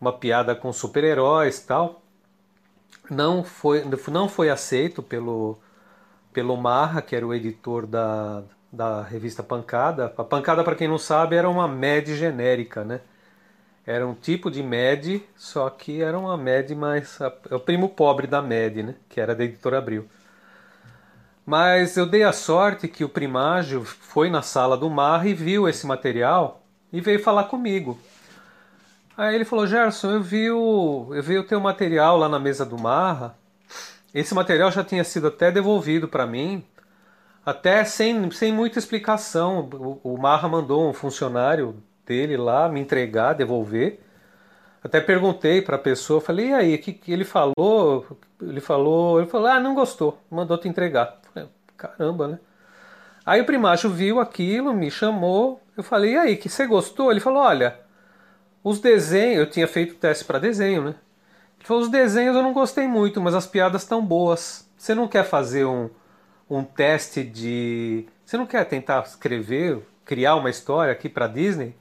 [0.00, 2.02] uma piada com super-heróis tal
[3.08, 5.56] não foi não foi aceito pelo
[6.32, 8.42] pelo Marra que era o editor da
[8.72, 10.12] da revista Pancada.
[10.16, 13.00] A Pancada, para quem não sabe, era uma MED genérica, né?
[13.86, 17.20] Era um tipo de MED, só que era uma MED mais.
[17.50, 18.94] É o primo pobre da MED, né?
[19.08, 20.08] Que era da editora Abril.
[21.44, 25.68] Mas eu dei a sorte que o primágio foi na sala do Mar e viu
[25.68, 27.98] esse material e veio falar comigo.
[29.16, 32.64] Aí ele falou: Gerson, eu vi o, eu vi o teu material lá na mesa
[32.64, 33.36] do Marra.
[34.14, 36.64] Esse material já tinha sido até devolvido para mim
[37.44, 39.68] até sem, sem muita explicação.
[39.72, 44.00] O, o Marra mandou um funcionário dele lá me entregar, devolver.
[44.82, 48.04] Até perguntei para a pessoa, falei, e aí, que, que ele falou?
[48.40, 51.20] Ele falou, ele falou, ah, não gostou, mandou te entregar.
[51.32, 52.38] Falei, Caramba, né?
[53.24, 57.12] Aí o primacho viu aquilo, me chamou, eu falei, e aí, que você gostou?
[57.12, 57.78] Ele falou, olha,
[58.64, 60.94] os desenhos, eu tinha feito teste para desenho, né?
[61.58, 64.68] Ele falou, os desenhos eu não gostei muito, mas as piadas estão boas.
[64.76, 65.88] Você não quer fazer um,
[66.56, 68.06] um teste de.
[68.24, 71.74] Você não quer tentar escrever, criar uma história aqui para Disney?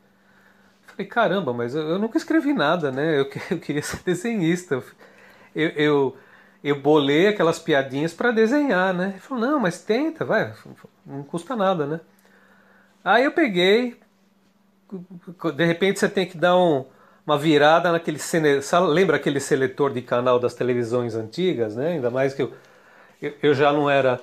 [0.92, 3.20] falei, caramba, mas eu, eu, nunca escrevi nada, né?
[3.20, 4.84] Eu, eu queria ser desenhista.
[5.56, 6.18] Eu, eu,
[6.64, 9.10] eu bolei aquelas piadinhas para desenhar, né?
[9.12, 10.54] Ele falou, não, mas tenta, vai,
[11.06, 12.00] não custa nada, né?
[13.04, 14.00] Aí eu peguei,
[15.56, 16.86] de repente você tem que dar um,
[17.26, 18.20] uma virada naquele.
[18.90, 21.94] Lembra aquele seletor de canal das televisões antigas, né?
[21.94, 22.54] Ainda mais que eu,
[23.22, 24.20] eu, eu já não era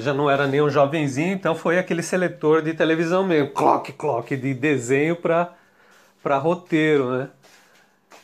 [0.00, 4.36] já não era nem um jovenzinho, então foi aquele seletor de televisão mesmo, clock, clock,
[4.36, 7.30] de desenho para roteiro, né?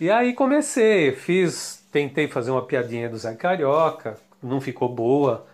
[0.01, 5.47] E aí comecei, fiz, tentei fazer uma piadinha do Zé Carioca, não ficou boa.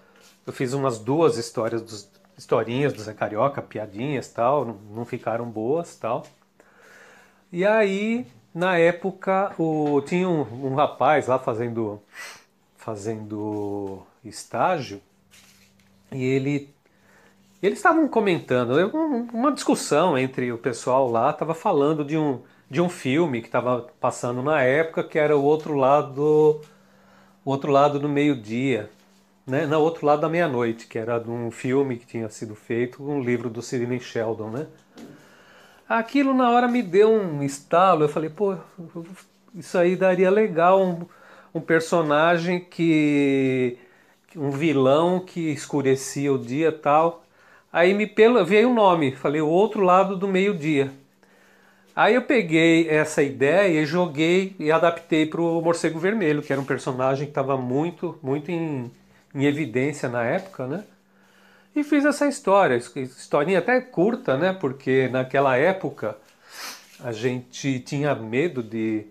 [0.47, 5.45] eu fiz umas duas histórias dos historinhas do Zé Carioca, piadinhas tal, não, não ficaram
[5.47, 6.25] boas tal.
[7.53, 12.01] E aí, na época, o, tinha um, um rapaz lá fazendo,
[12.77, 15.01] fazendo estágio
[16.13, 16.75] e ele
[17.63, 18.75] eles estavam comentando,
[19.33, 22.41] uma discussão entre o pessoal lá, estava falando de um,
[22.71, 26.61] de um filme que estava passando na época, que era o outro lado,
[27.45, 28.91] o outro lado do meio-dia,
[29.47, 29.65] né?
[29.67, 33.21] No outro lado da meia-noite, que era de um filme que tinha sido feito, um
[33.21, 34.67] livro do Sidney Sheldon, né?
[35.89, 38.57] Aquilo na hora me deu um estalo, eu falei, pô,
[39.55, 41.07] isso aí daria legal, um,
[41.55, 43.79] um personagem que
[44.37, 47.25] um vilão que escurecia o dia tal.
[47.73, 48.07] Aí me
[48.47, 50.93] veio o um nome, falei o outro lado do meio-dia.
[51.95, 56.61] Aí eu peguei essa ideia e joguei e adaptei para o Morcego Vermelho, que era
[56.61, 58.91] um personagem que estava muito, muito em,
[59.35, 60.85] em, evidência na época, né?
[61.75, 64.53] E fiz essa história, historinha até curta, né?
[64.53, 66.19] Porque naquela época
[67.01, 69.07] a gente tinha medo de,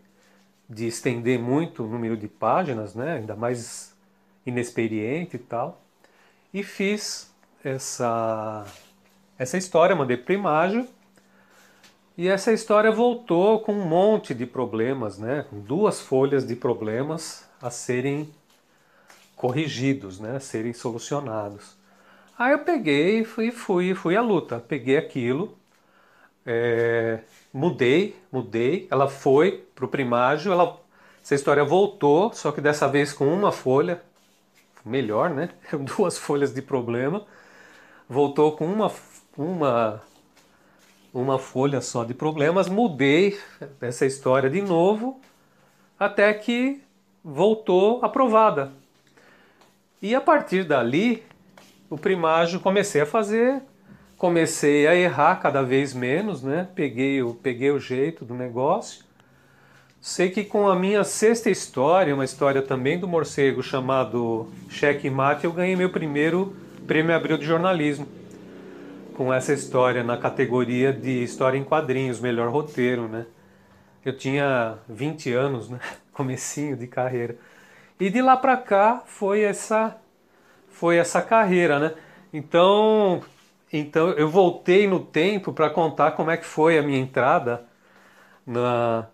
[0.69, 3.15] de estender muito o número de páginas, né?
[3.15, 3.94] Ainda mais
[4.45, 5.81] inexperiente e tal.
[6.53, 8.65] E fiz essa,
[9.37, 10.87] essa história, mandei para Imágio
[12.17, 15.45] e essa história voltou com um monte de problemas, né?
[15.49, 18.29] com duas folhas de problemas a serem
[19.35, 20.37] corrigidos, né?
[20.37, 21.75] a serem solucionados.
[22.39, 24.59] Aí eu peguei e fui, fui, fui à luta.
[24.65, 25.57] Peguei aquilo,
[26.45, 27.19] é,
[27.53, 28.87] mudei, mudei.
[28.89, 30.79] Ela foi para o primágio, ela,
[31.21, 34.01] essa história voltou, só que dessa vez com uma folha,
[34.85, 35.49] melhor, né?
[35.97, 37.25] Duas folhas de problema.
[38.07, 38.91] Voltou com uma,
[39.37, 40.01] uma
[41.15, 43.39] uma folha só de problemas, mudei
[43.79, 45.21] essa história de novo
[45.97, 46.83] até que
[47.23, 48.73] voltou aprovada.
[50.01, 51.23] E a partir dali,
[51.89, 53.61] o primágio comecei a fazer,
[54.17, 56.67] comecei a errar cada vez menos, né?
[56.75, 59.04] Peguei o, peguei o jeito do negócio.
[60.05, 65.45] Sei que com a minha sexta história, uma história também do morcego chamado Cheque Mate,
[65.45, 68.07] eu ganhei meu primeiro prêmio Abril de jornalismo
[69.15, 73.25] com essa história na categoria de história em quadrinhos, melhor roteiro, né?
[74.05, 75.79] Eu tinha 20 anos, né?
[76.13, 77.35] Comecinho de carreira.
[77.99, 79.97] E de lá para cá foi essa
[80.69, 81.93] foi essa carreira, né?
[82.31, 83.23] Então,
[83.73, 87.65] então eu voltei no tempo para contar como é que foi a minha entrada
[88.45, 89.07] na,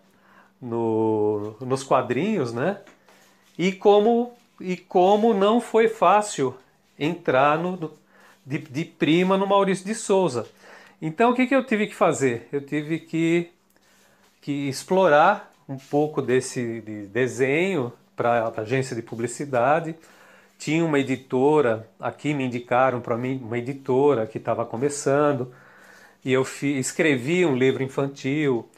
[0.62, 2.80] no, nos quadrinhos, né?
[3.58, 6.56] E como e como não foi fácil
[7.00, 7.92] entrar no,
[8.46, 10.48] de, de prima no Maurício de Souza.
[11.02, 12.48] Então o que, que eu tive que fazer?
[12.52, 13.50] Eu tive que,
[14.40, 19.96] que explorar um pouco desse de desenho para a agência de publicidade.
[20.60, 25.52] Tinha uma editora, aqui me indicaram para mim uma editora que estava começando,
[26.24, 28.70] e eu fi, escrevi um livro infantil,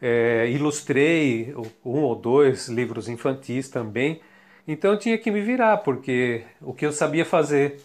[0.00, 4.20] é, ilustrei um ou dois livros infantis também.
[4.66, 7.80] Então eu tinha que me virar, porque o que eu sabia fazer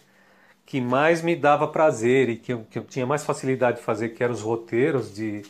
[0.65, 4.09] que mais me dava prazer e que eu, que eu tinha mais facilidade de fazer,
[4.09, 5.43] que eram os roteiros de,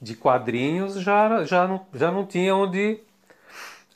[0.00, 2.98] de quadrinhos, já, já, não, já não tinha onde,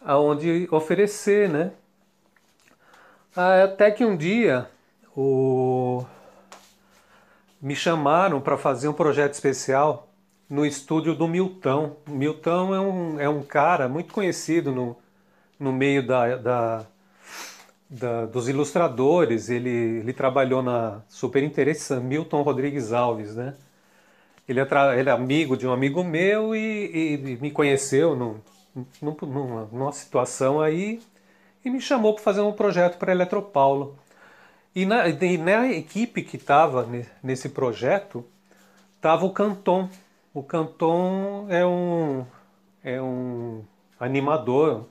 [0.04, 1.72] aonde oferecer, né?
[3.34, 4.68] Até que um dia
[5.16, 6.04] o...
[7.60, 10.12] me chamaram para fazer um projeto especial
[10.52, 11.96] no estúdio do Milton.
[12.06, 14.96] Milton é um, é um cara muito conhecido no,
[15.58, 16.86] no meio da, da
[17.92, 23.54] da, dos ilustradores, ele, ele trabalhou na super interessante Milton Rodrigues Alves, né?
[24.48, 24.66] Ele é,
[24.98, 28.36] ele é amigo de um amigo meu e, e me conheceu num,
[29.00, 31.02] num, numa, numa situação aí
[31.62, 33.96] e me chamou para fazer um projeto para Eletropaulo.
[34.74, 36.88] E na, e na equipe que estava
[37.22, 38.24] nesse projeto
[38.96, 39.88] estava o Canton.
[40.35, 42.25] O Canton é um,
[42.83, 43.62] é um
[44.01, 44.87] animador,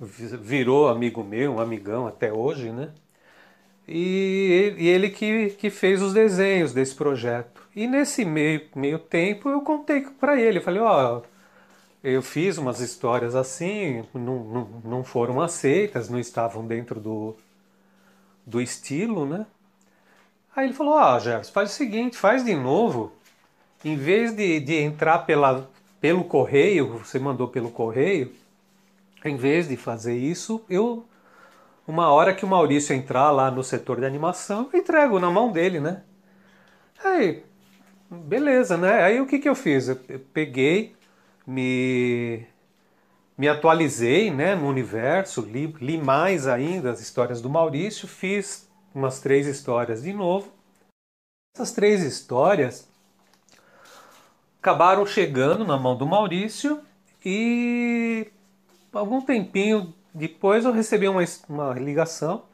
[0.00, 2.92] virou amigo meu, um amigão até hoje, né?
[3.86, 7.68] E, e ele que, que fez os desenhos desse projeto.
[7.76, 11.22] E nesse meio, meio tempo eu contei para ele, falei, ó, oh,
[12.02, 17.36] eu fiz umas histórias assim, não, não, não foram aceitas, não estavam dentro do,
[18.46, 19.46] do estilo, né?
[20.54, 23.12] Aí ele falou, ah, Gerson, faz o seguinte, faz de novo,
[23.84, 25.68] em vez de, de entrar pela,
[26.00, 28.32] pelo correio, você mandou pelo correio,
[29.24, 31.04] em vez de fazer isso, eu
[31.86, 35.50] uma hora que o Maurício entrar lá no setor de animação, eu entrego na mão
[35.50, 36.02] dele, né?
[37.04, 37.42] Aí,
[38.08, 39.02] beleza, né?
[39.02, 39.88] Aí o que, que eu fiz?
[39.88, 39.96] Eu
[40.32, 40.94] peguei,
[41.44, 42.46] me,
[43.36, 49.20] me atualizei né, no universo, li, li mais ainda as histórias do Maurício, fiz umas
[49.20, 50.52] três histórias de novo.
[51.54, 52.88] Essas três histórias
[54.62, 56.80] acabaram chegando na mão do Maurício
[57.24, 58.28] e
[58.92, 62.44] algum tempinho depois eu recebi uma, uma ligação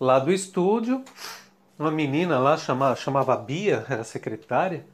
[0.00, 1.04] lá do estúdio,
[1.78, 4.84] uma menina lá chama, chamava Bia, era secretária.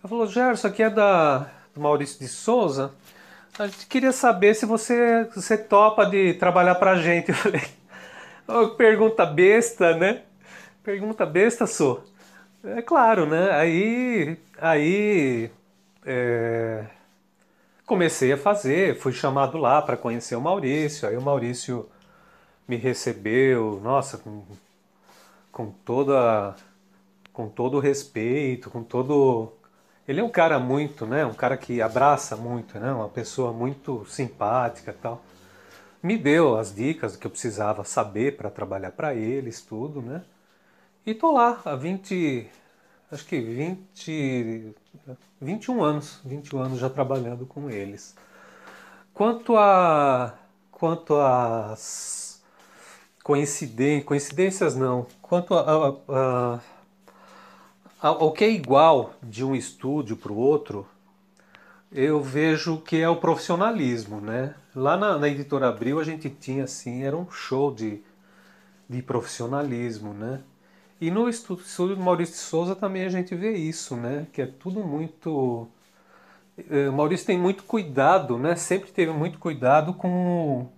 [0.00, 2.92] Ela falou: Gerson, aqui é da do Maurício de Souza.
[3.58, 7.30] A gente queria saber se você, você topa de trabalhar pra gente.
[7.32, 7.62] Eu falei:
[8.46, 10.20] oh, pergunta besta, né?
[10.82, 12.04] Pergunta besta, sou.
[12.66, 13.52] É claro, né?
[13.52, 15.50] Aí, aí
[16.04, 16.84] é,
[17.86, 21.08] comecei a fazer, fui chamado lá para conhecer o Maurício.
[21.08, 21.88] Aí o Maurício
[22.66, 24.42] me recebeu, nossa, com,
[25.52, 26.56] com toda
[27.32, 29.52] com todo o respeito, com todo
[30.08, 34.06] ele é um cara muito, né, um cara que abraça muito, né, uma pessoa muito
[34.06, 35.22] simpática, tal.
[36.02, 40.22] Me deu as dicas que eu precisava saber para trabalhar para eles, tudo, né?
[41.06, 42.50] E tô lá há 20,
[43.12, 44.74] acho que 20,
[45.40, 48.16] 21 anos, 21 anos já trabalhando com eles.
[49.14, 50.34] Quanto a
[50.72, 52.42] quanto às
[53.22, 55.06] coincidências, coincidências não.
[55.22, 56.60] Quanto a, a,
[58.02, 60.88] a, que é igual de um estúdio para o outro,
[61.92, 64.56] eu vejo que é o profissionalismo, né?
[64.74, 68.02] Lá na, na, editora Abril a gente tinha assim, era um show de,
[68.88, 70.42] de profissionalismo, né?
[71.00, 74.26] E no estúdio do Maurício de Souza também a gente vê isso, né?
[74.32, 75.68] Que é tudo muito.
[76.70, 78.56] Eh, Maurício tem muito cuidado, né?
[78.56, 80.68] Sempre teve muito cuidado com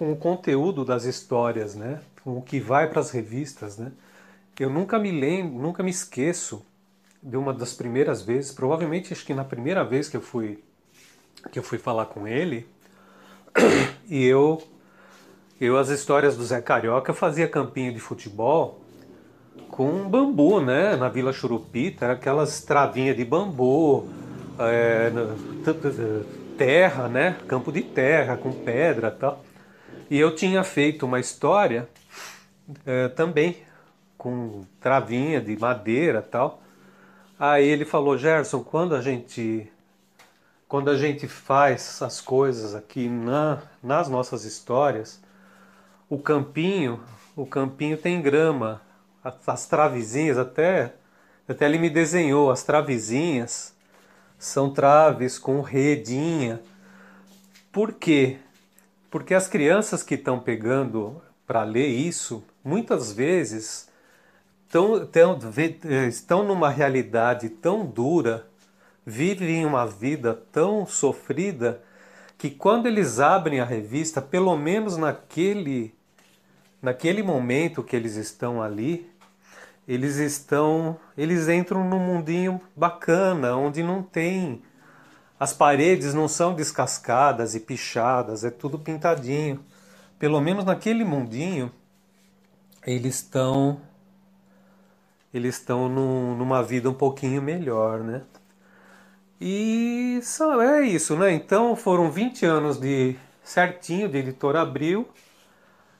[0.00, 2.00] com o conteúdo das histórias, né?
[2.24, 3.92] Com o que vai para as revistas, né?
[4.58, 6.64] Eu nunca me lembro, nunca me esqueço
[7.22, 10.62] de uma das primeiras vezes, provavelmente acho que na primeira vez que eu fui
[11.52, 12.66] que eu fui falar com ele,
[14.08, 14.62] e eu
[15.60, 18.79] eu as histórias do Zé Carioca fazia campinho de futebol
[19.68, 20.96] com bambu, né?
[20.96, 24.08] Na Vila Churupita, aquelas travinhas de bambu,
[24.58, 25.10] é,
[26.56, 27.36] terra, né?
[27.48, 29.44] Campo de terra com pedra, tal.
[30.10, 31.88] E eu tinha feito uma história
[32.84, 33.56] é, também
[34.18, 36.62] com travinha de madeira tal.
[37.38, 39.70] Aí ele falou, Gerson, quando a gente
[40.68, 45.20] quando a gente faz as coisas aqui na, nas nossas histórias,
[46.08, 47.00] o campinho,
[47.34, 48.80] o campinho tem grama,
[49.22, 50.94] as, as travezinhas até
[51.48, 53.74] até ele me desenhou as travezinhas
[54.38, 56.62] são traves com redinha.
[57.70, 58.38] Por quê?
[59.10, 63.88] Porque as crianças que estão pegando para ler isso, muitas vezes
[64.68, 65.38] tão, tão,
[66.08, 68.46] estão numa realidade tão dura,
[69.04, 71.82] vivem uma vida tão sofrida,
[72.38, 75.92] que quando eles abrem a revista, pelo menos naquele,
[76.80, 79.09] naquele momento que eles estão ali,
[79.90, 84.62] eles estão, eles entram num mundinho bacana, onde não tem
[85.38, 89.64] as paredes não são descascadas e pichadas, é tudo pintadinho.
[90.16, 91.72] Pelo menos naquele mundinho,
[92.86, 93.80] eles estão
[95.34, 98.22] eles estão num, numa vida um pouquinho melhor, né?
[99.40, 101.32] E só é isso, né?
[101.32, 105.08] Então foram 20 anos de certinho de editora Abril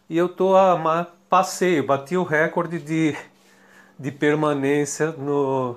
[0.09, 3.16] e eu tô a passeio, bati o recorde de,
[4.01, 5.76] de permanência no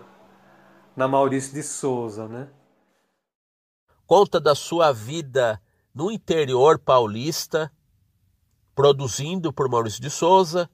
[0.95, 2.49] na Maurício de Souza, né?
[4.05, 5.61] conta da sua vida
[5.93, 7.71] no interior paulista,
[8.75, 10.69] produzindo por Maurício de Souza,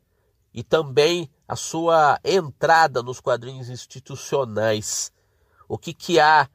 [0.53, 5.11] e também a sua entrada nos quadrinhos institucionais.
[5.67, 6.49] O que, que há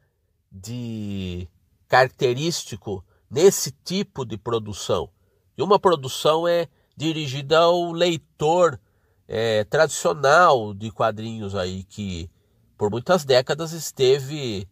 [0.51, 1.47] de
[1.87, 5.09] característico nesse tipo de produção?
[5.57, 8.79] E uma produção é dirigida ao leitor
[9.27, 12.29] é, tradicional de quadrinhos aí que
[12.77, 14.67] por muitas décadas esteve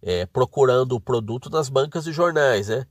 [0.00, 2.86] é, procurando o produto nas bancas de jornais, né?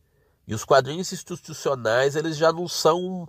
[0.47, 3.28] E os quadrinhos institucionais, eles já não são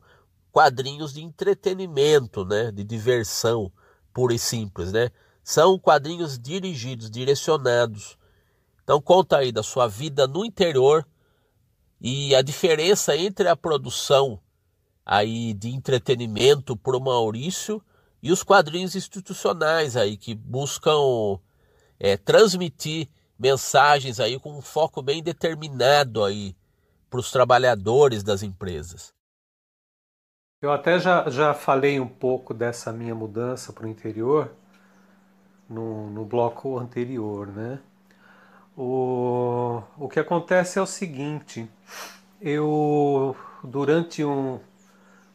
[0.53, 2.70] quadrinhos de entretenimento, né?
[2.70, 3.72] De diversão
[4.12, 5.11] pura e simples, né?
[5.43, 8.18] São quadrinhos dirigidos, direcionados.
[8.82, 11.07] Então conta aí da sua vida no interior
[12.01, 14.41] e a diferença entre a produção
[15.09, 17.82] aí de entretenimento para o Maurício
[18.22, 21.40] e os quadrinhos institucionais aí que buscam
[21.98, 26.54] é, transmitir mensagens aí com um foco bem determinado aí
[27.09, 29.14] para os trabalhadores das empresas.
[30.61, 34.52] Eu até já, já falei um pouco dessa minha mudança para o interior
[35.66, 37.78] no, no bloco anterior, né?
[38.76, 41.68] O, o que acontece é o seguinte,
[42.40, 44.61] eu durante um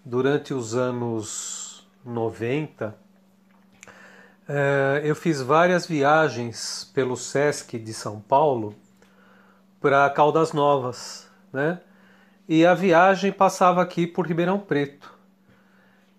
[0.04, 2.95] durante os anos 90,
[4.47, 8.76] é, eu fiz várias viagens pelo Sesc de São Paulo
[9.80, 11.80] para Caldas Novas, né?
[12.47, 15.14] E a viagem passava aqui por Ribeirão Preto.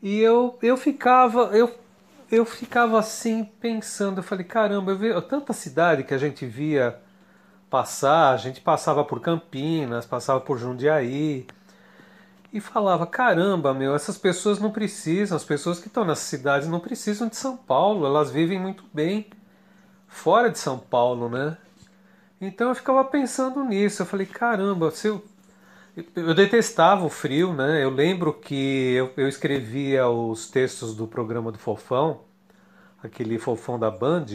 [0.03, 1.75] E eu, eu ficava eu,
[2.31, 6.99] eu ficava assim pensando, eu falei, caramba, eu vejo tanta cidade que a gente via
[7.69, 11.47] passar, a gente passava por Campinas, passava por Jundiaí,
[12.55, 16.79] e falava: caramba, meu, essas pessoas não precisam, as pessoas que estão nessas cidades não
[16.79, 19.27] precisam de São Paulo, elas vivem muito bem
[20.07, 21.59] fora de São Paulo, né?
[22.41, 25.23] Então eu ficava pensando nisso, eu falei: caramba, se eu.
[26.17, 27.85] Eu detestava o frio, né?
[27.85, 32.23] Eu lembro que eu, eu escrevia os textos do programa do Fofão,
[33.01, 34.27] aquele Fofão da Band,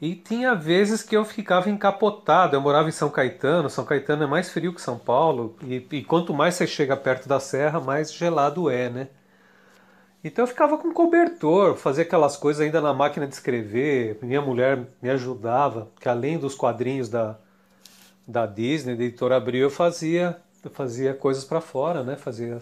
[0.00, 2.54] e tinha vezes que eu ficava encapotado.
[2.54, 3.70] Eu morava em São Caetano.
[3.70, 5.56] São Caetano é mais frio que São Paulo.
[5.62, 9.08] E, e, quanto mais você chega perto da serra, mais gelado é, né?
[10.22, 14.18] Então eu ficava com cobertor, fazia aquelas coisas ainda na máquina de escrever.
[14.22, 17.38] Minha mulher me ajudava, que além dos quadrinhos da,
[18.26, 22.16] da Disney, da Editora Abril, eu fazia, eu fazia coisas para fora, né?
[22.16, 22.58] Fazia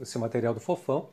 [0.00, 1.08] esse material do fofão.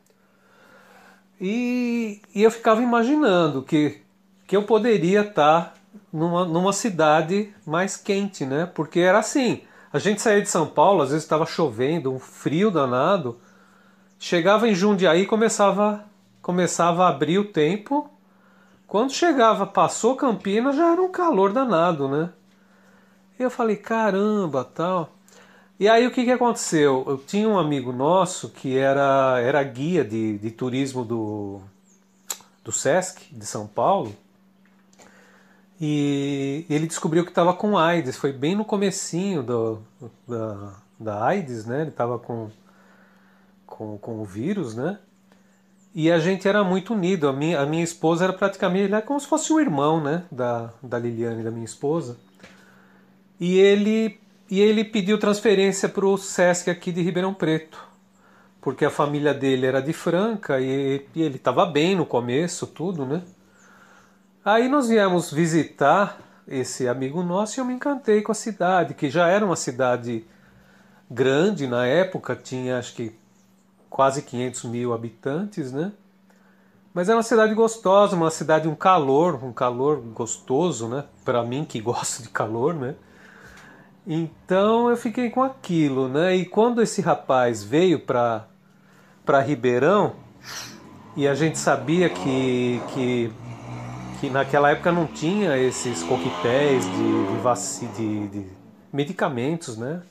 [1.41, 4.04] E, e eu ficava imaginando que
[4.47, 5.75] que eu poderia estar
[6.11, 8.65] numa, numa cidade mais quente, né?
[8.73, 12.69] Porque era assim, a gente saía de São Paulo, às vezes estava chovendo, um frio
[12.69, 13.39] danado,
[14.19, 16.05] chegava em Jundiaí começava,
[16.41, 18.09] começava a abrir o tempo,
[18.87, 22.29] quando chegava, passou Campinas, já era um calor danado, né?
[23.37, 25.09] E eu falei, caramba, tal.
[25.77, 27.03] E aí o que, que aconteceu?
[27.05, 31.59] Eu tinha um amigo nosso que era, era guia de, de turismo do,
[32.63, 34.15] do Sesc de São Paulo,
[35.79, 38.15] e ele descobriu que estava com AIDS.
[38.15, 39.81] Foi bem no comecinho do,
[40.27, 41.81] da, da AIDS, né?
[41.81, 42.49] Ele estava com,
[43.65, 44.99] com, com o vírus, né?
[45.93, 47.27] E a gente era muito unido.
[47.27, 50.23] A minha, a minha esposa era praticamente ele é como se fosse um irmão, né?
[50.31, 52.17] Da, da Liliane, da minha esposa.
[53.39, 54.19] E ele,
[54.49, 57.83] e ele pediu transferência para o SESC aqui de Ribeirão Preto.
[58.61, 63.05] Porque a família dele era de Franca e, e ele estava bem no começo, tudo,
[63.05, 63.21] né?
[64.45, 69.09] Aí nós viemos visitar esse amigo nosso e eu me encantei com a cidade, que
[69.09, 70.23] já era uma cidade
[71.09, 73.17] grande na época, tinha acho que
[73.89, 75.91] quase 500 mil habitantes, né?
[76.93, 81.05] Mas era uma cidade gostosa, uma cidade um calor, um calor gostoso, né?
[81.23, 82.93] Para mim que gosto de calor, né?
[84.05, 86.35] Então eu fiquei com aquilo, né?
[86.35, 88.45] E quando esse rapaz veio para
[89.25, 90.13] para Ribeirão
[91.17, 93.33] e a gente sabia que que
[94.19, 98.47] que naquela época não tinha esses coquetéis de, de, de, de
[98.91, 100.01] medicamentos, né?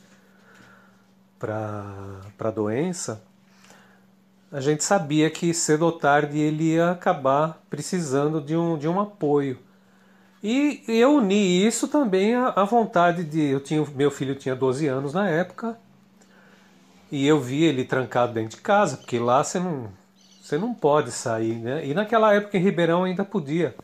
[1.38, 3.22] Para a doença,
[4.52, 9.00] a gente sabia que cedo ou tarde ele ia acabar precisando de um, de um
[9.00, 9.58] apoio.
[10.42, 13.40] E eu uni isso também à, à vontade de.
[13.40, 15.76] Eu tinha, meu filho tinha 12 anos na época,
[17.10, 19.88] e eu vi ele trancado dentro de casa, porque lá você não,
[20.42, 21.86] você não pode sair, né?
[21.86, 23.74] E naquela época em Ribeirão ainda podia.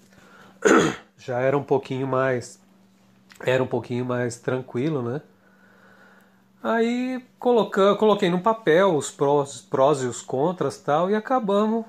[1.17, 2.61] já era um pouquinho mais
[3.43, 5.23] era um pouquinho mais tranquilo, né?
[6.63, 11.87] Aí coloquei, coloquei no papel os prós, prós e os contras tal e acabamos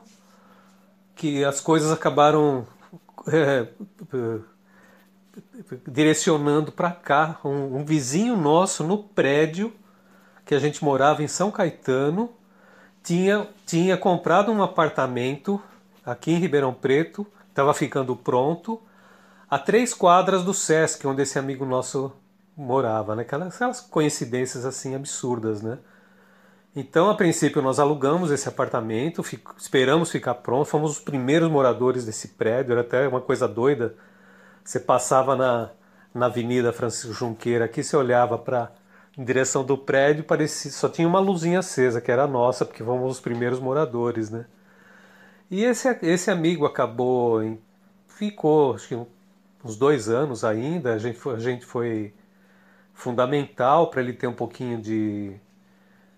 [1.13, 2.65] que as coisas acabaram
[3.27, 3.67] é,
[5.85, 7.39] direcionando para cá.
[7.43, 9.73] Um, um vizinho nosso no prédio
[10.45, 12.31] que a gente morava em São Caetano
[13.03, 15.61] tinha, tinha comprado um apartamento
[16.05, 18.81] aqui em Ribeirão Preto estava ficando pronto
[19.49, 22.13] a três quadras do Sesc, onde esse amigo nosso
[22.55, 23.23] morava, né?
[23.23, 25.77] Aquelas, aquelas coincidências assim absurdas, né?
[26.73, 32.05] Então, a princípio, nós alugamos esse apartamento, fico, esperamos ficar pronto, fomos os primeiros moradores
[32.05, 33.93] desse prédio, era até uma coisa doida.
[34.63, 35.69] Você passava na,
[36.13, 38.71] na Avenida Francisco Junqueira aqui, você olhava para
[39.17, 42.83] em direção do prédio, parecia só tinha uma luzinha acesa, que era a nossa, porque
[42.83, 44.45] fomos os primeiros moradores, né?
[45.51, 47.41] E esse, esse amigo acabou,
[48.07, 48.95] ficou acho que
[49.65, 52.13] uns dois anos ainda, a gente foi, a gente foi
[52.93, 55.33] fundamental para ele ter um pouquinho de,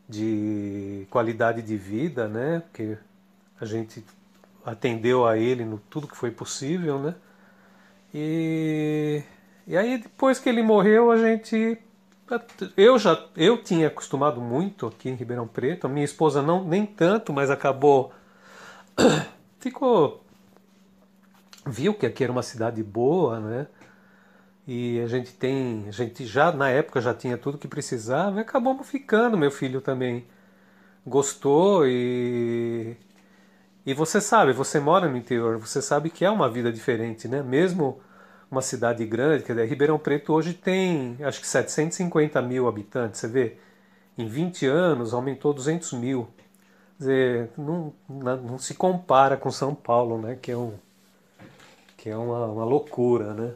[0.08, 2.60] de qualidade de vida, né?
[2.60, 2.96] Porque
[3.60, 4.06] a gente
[4.64, 7.16] atendeu a ele no tudo que foi possível, né?
[8.14, 9.24] E,
[9.66, 11.80] e aí depois que ele morreu, a gente
[12.78, 16.86] eu já eu tinha acostumado muito aqui em Ribeirão Preto, a minha esposa não nem
[16.86, 18.14] tanto, mas acabou
[19.60, 20.24] ficou
[21.66, 23.68] viu que aqui era uma cidade boa, né?
[24.68, 28.42] E a gente tem, a gente já na época já tinha tudo que precisava, e
[28.42, 29.38] acabamos ficando.
[29.38, 30.26] Meu filho também
[31.06, 32.96] gostou e
[33.86, 37.44] E você sabe, você mora no interior, você sabe que é uma vida diferente, né?
[37.44, 38.02] Mesmo
[38.52, 43.28] uma cidade grande, quer dizer, Ribeirão Preto hoje tem acho que 750 mil habitantes, você
[43.28, 43.58] vê,
[44.18, 46.28] em 20 anos aumentou 200 mil.
[46.98, 50.38] Dizer, não, não se compara com São Paulo, né?
[50.42, 50.74] Que é, um,
[51.98, 53.52] que é uma, uma loucura, né?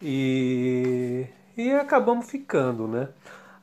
[0.00, 3.08] E, e acabamos ficando, né?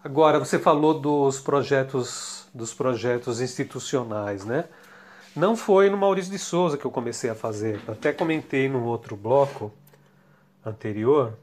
[0.03, 4.65] Agora, você falou dos projetos, dos projetos institucionais, né?
[5.35, 7.79] Não foi no Maurício de Souza que eu comecei a fazer.
[7.87, 9.71] Até comentei no outro bloco
[10.65, 11.33] anterior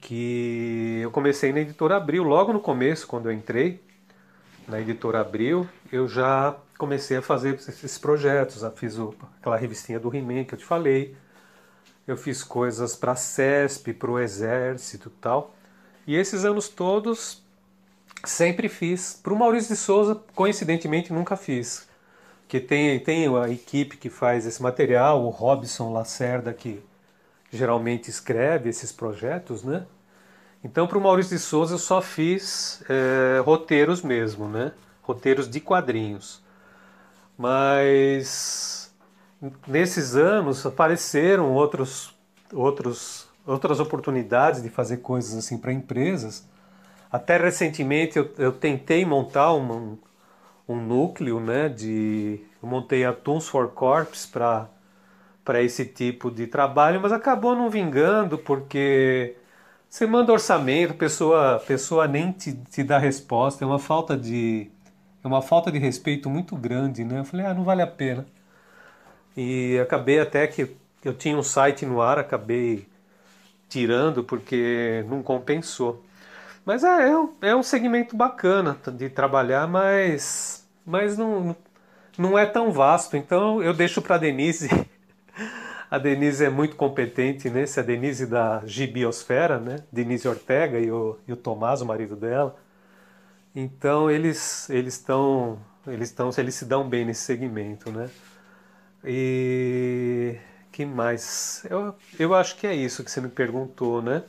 [0.00, 2.22] que eu comecei na editora Abril.
[2.22, 3.82] Logo no começo, quando eu entrei
[4.68, 8.62] na editora Abril, eu já comecei a fazer esses projetos.
[8.62, 11.16] Eu fiz o, aquela revistinha do He-Man que eu te falei.
[12.06, 15.54] Eu fiz coisas para a CESP, para o Exército e tal.
[16.06, 17.42] E esses anos todos
[18.24, 19.18] sempre fiz.
[19.22, 21.88] Para o Maurício de Souza, coincidentemente, nunca fiz
[22.48, 26.82] que tem, tem a equipe que faz esse material, o Robson Lacerda, que
[27.50, 29.86] geralmente escreve esses projetos, né?
[30.62, 34.72] Então, para o Maurício de Souza, eu só fiz é, roteiros mesmo, né?
[35.04, 36.42] Roteiros de quadrinhos.
[37.36, 38.94] Mas
[39.66, 42.16] nesses anos apareceram outros,
[42.52, 46.48] outros, outras oportunidades de fazer coisas assim para empresas.
[47.12, 49.98] Até recentemente eu, eu tentei montar uma,
[50.68, 54.68] um núcleo, né, de eu montei a Tools for Corps para
[55.44, 59.36] para esse tipo de trabalho, mas acabou não vingando porque
[59.88, 64.70] você manda orçamento, a pessoa, pessoa nem te, te dá resposta, é uma falta de
[65.24, 67.20] é uma falta de respeito muito grande, né?
[67.20, 68.26] Eu falei, ah, não vale a pena.
[69.36, 72.86] E acabei até que eu tinha um site no ar, acabei
[73.68, 76.04] tirando porque não compensou.
[76.64, 81.56] Mas é, é, um, é um segmento bacana de trabalhar, mas mas não,
[82.18, 83.16] não é tão vasto.
[83.16, 84.68] Então eu deixo para a Denise.
[85.90, 89.76] A Denise é muito competente nesse, a Denise da Gibiosfera, né?
[89.92, 92.56] Denise Ortega e o, e o Tomás, o marido dela.
[93.54, 98.10] Então eles eles estão eles estão eles se dão bem nesse segmento, né?
[99.04, 100.38] E
[100.72, 101.64] que mais?
[101.70, 104.24] Eu, eu acho que é isso que você me perguntou, né?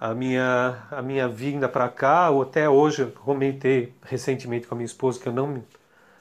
[0.00, 4.76] a minha, a minha vinda para cá, ou até hoje, eu comentei recentemente com a
[4.76, 5.62] minha esposa que eu não,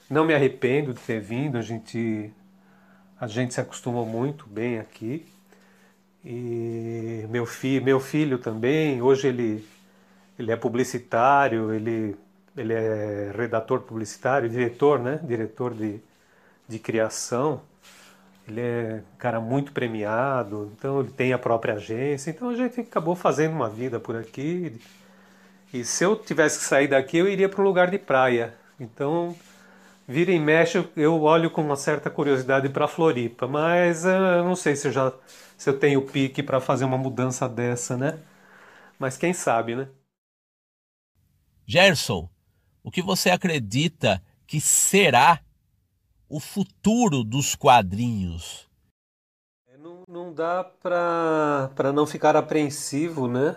[0.09, 2.32] não me arrependo de ter vindo, a gente,
[3.20, 5.26] a gente se acostumou muito bem aqui.
[6.24, 9.68] E meu, fi, meu filho também, hoje ele,
[10.38, 12.15] ele é publicitário, ele,
[12.55, 15.19] ele é redator publicitário, diretor, né?
[15.23, 15.99] Diretor de,
[16.67, 17.61] de criação.
[18.47, 22.29] Ele é um cara muito premiado, então ele tem a própria agência.
[22.29, 24.79] Então a gente acabou fazendo uma vida por aqui.
[25.73, 28.53] E se eu tivesse que sair daqui, eu iria para um lugar de praia.
[28.79, 29.36] Então,
[30.07, 33.47] vira e mexe, eu olho com uma certa curiosidade para Floripa.
[33.47, 35.13] Mas eu não sei se eu, já,
[35.57, 38.19] se eu tenho pique para fazer uma mudança dessa, né?
[38.99, 39.88] Mas quem sabe, né?
[41.68, 42.30] Gerson,
[42.84, 45.39] o que você acredita que será
[46.30, 48.70] o futuro dos quadrinhos?
[49.68, 53.55] É, não, não dá para não ficar apreensivo, né?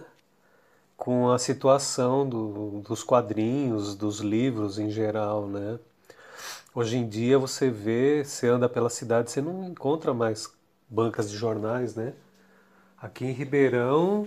[0.97, 5.79] Com a situação do, dos quadrinhos, dos livros em geral, né?
[6.75, 10.51] Hoje em dia você vê, você anda pela cidade, você não encontra mais
[10.89, 12.15] bancas de jornais, né?
[12.97, 14.27] Aqui em Ribeirão,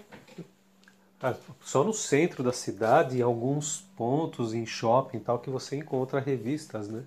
[1.62, 6.20] só no centro da cidade, em alguns pontos, em shopping e tal, que você encontra
[6.20, 7.04] revistas, né?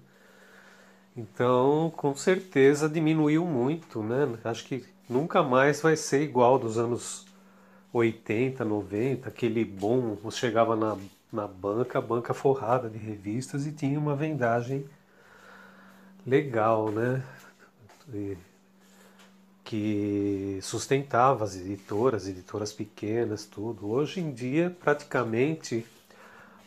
[1.17, 4.39] Então, com certeza diminuiu muito, né?
[4.45, 7.27] Acho que nunca mais vai ser igual dos anos
[7.93, 10.97] 80, 90, aquele bom, você chegava na,
[11.33, 14.85] na banca, banca forrada de revistas e tinha uma vendagem
[16.27, 17.23] legal, né?
[18.13, 18.37] E,
[19.65, 23.91] que sustentava as editoras, editoras pequenas, tudo.
[23.91, 25.85] Hoje em dia, praticamente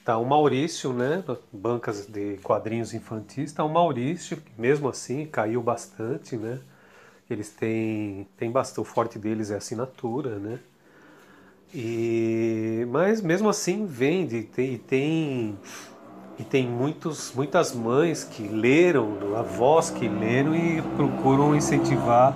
[0.07, 1.21] Tá o Maurício, né?
[1.51, 3.51] Bancas de quadrinhos infantis.
[3.51, 6.61] Tá o Maurício, mesmo assim, caiu bastante, né?
[7.29, 10.59] Eles têm, têm bastante, o forte deles é assinatura, né?
[11.75, 15.59] E, mas mesmo assim vende tem, e tem
[16.39, 22.33] e tem muitos, muitas mães que leram, avós que leram e procuram incentivar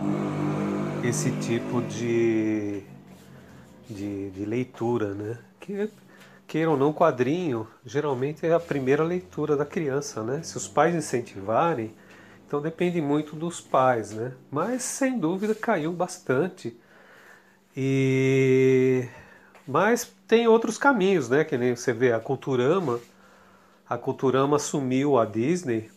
[1.04, 2.84] esse tipo de,
[3.90, 5.38] de, de leitura, né?
[5.60, 5.90] Que
[6.48, 10.44] queira ou não, quadrinho geralmente é a primeira leitura da criança, né?
[10.44, 11.92] Se os pais incentivarem,
[12.46, 14.34] então depende muito dos pais, né?
[14.52, 16.78] Mas sem dúvida caiu bastante.
[17.76, 19.08] E
[19.68, 21.44] mas tem outros caminhos, né?
[21.44, 23.00] Que nem você vê a Culturama,
[23.90, 25.90] a Culturama assumiu a Disney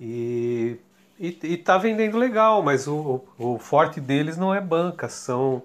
[0.00, 0.78] e
[1.18, 5.62] e, e tá vendendo legal, mas o, o forte deles não é banca, são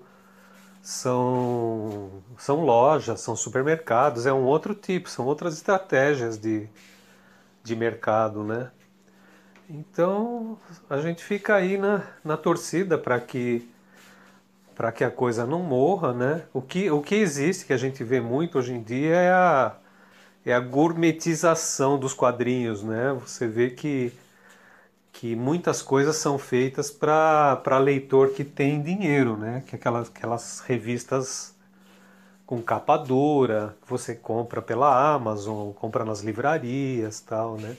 [0.82, 6.68] são, são lojas, são supermercados, é um outro tipo, são outras estratégias de,
[7.64, 8.72] de mercado, né?
[9.70, 10.58] Então
[10.90, 13.70] a gente fica aí na, na torcida para que
[14.76, 16.44] para que a coisa não morra, né?
[16.54, 19.76] O que, o que existe, que a gente vê muito hoje em dia, é a,
[20.46, 23.14] é a gourmetização dos quadrinhos, né?
[23.22, 24.12] Você vê que
[25.12, 29.64] que muitas coisas são feitas para leitor que tem dinheiro, né?
[29.68, 31.54] Que aquelas, aquelas revistas
[32.46, 37.78] com capa dura, que você compra pela Amazon, compra nas livrarias tal, né?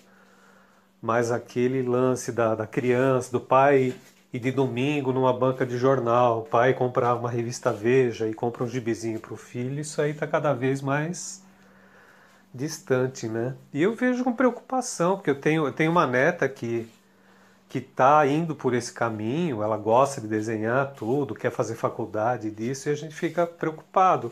[1.00, 3.94] Mas aquele lance da, da criança, do pai
[4.32, 8.64] e de domingo numa banca de jornal, o pai comprar uma revista Veja e compra
[8.64, 11.42] um gibizinho para o filho, isso aí está cada vez mais
[12.54, 13.54] distante, né?
[13.72, 16.88] E eu vejo com preocupação, porque eu tenho, eu tenho uma neta que
[17.72, 22.90] que está indo por esse caminho, ela gosta de desenhar tudo, quer fazer faculdade disso,
[22.90, 24.30] e a gente fica preocupado.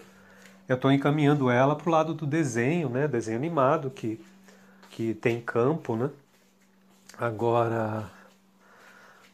[0.68, 3.08] Eu estou encaminhando ela para o lado do desenho, né?
[3.08, 4.22] Desenho animado, que,
[4.90, 6.10] que tem campo, né?
[7.18, 8.10] Agora,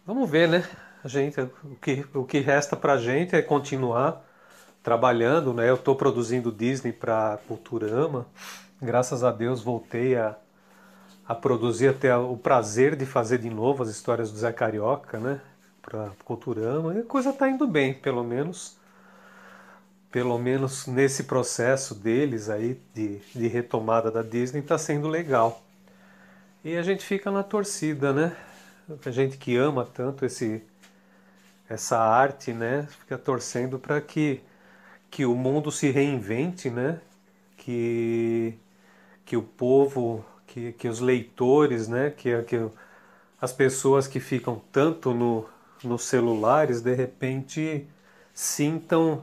[0.06, 0.64] vamos ver, né?
[1.02, 4.24] A gente, o, que, o que resta para a gente é continuar
[4.84, 5.68] trabalhando, né?
[5.68, 8.24] Eu estou produzindo Disney para Culturama.
[8.80, 10.36] Graças a Deus voltei a
[11.28, 15.40] a produzir até o prazer de fazer de novo as histórias do Zé Carioca, né?
[15.82, 16.94] Para Culturama.
[16.94, 18.76] E a coisa está indo bem, pelo menos.
[20.10, 25.62] Pelo menos nesse processo deles aí de, de retomada da Disney está sendo legal.
[26.64, 28.36] E a gente fica na torcida, né?
[29.04, 30.62] A gente que ama tanto esse
[31.68, 32.86] essa arte, né?
[33.00, 34.40] Fica torcendo para que
[35.10, 37.00] que o mundo se reinvente, né?
[37.56, 38.54] Que
[39.24, 40.24] que o povo
[40.56, 42.66] que, que os leitores, né, que, que
[43.38, 45.44] as pessoas que ficam tanto no,
[45.84, 47.86] nos celulares, de repente
[48.32, 49.22] sintam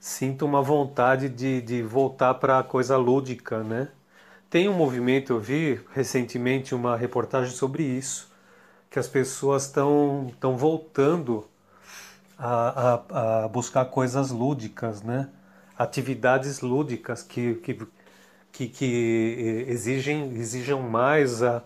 [0.00, 3.88] sintam uma vontade de, de voltar para a coisa lúdica, né?
[4.48, 8.30] Tem um movimento, eu vi recentemente uma reportagem sobre isso,
[8.88, 11.46] que as pessoas estão estão voltando
[12.38, 15.28] a, a, a, buscar coisas lúdicas, né?
[15.76, 17.74] Atividades lúdicas que, que,
[18.58, 21.62] que, que exigem, exijam mais a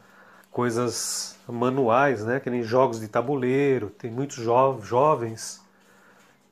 [0.50, 2.38] coisas manuais, né?
[2.38, 5.62] Que nem jogos de tabuleiro, tem muitos jo jovens,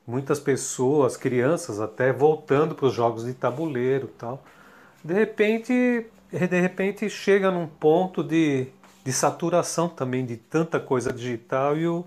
[0.07, 4.43] muitas pessoas, crianças até voltando para os jogos de tabuleiro, tal.
[5.03, 8.67] De repente, de repente chega num ponto de,
[9.03, 12.03] de saturação também de tanta coisa digital e o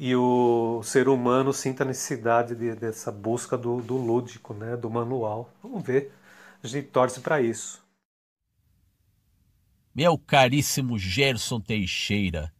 [0.00, 4.88] e o ser humano sinta a necessidade de, dessa busca do, do lúdico, né, do
[4.88, 5.50] manual.
[5.60, 6.12] Vamos ver
[6.62, 7.82] a gente torce para isso.
[9.94, 12.52] Meu caríssimo Gerson Teixeira,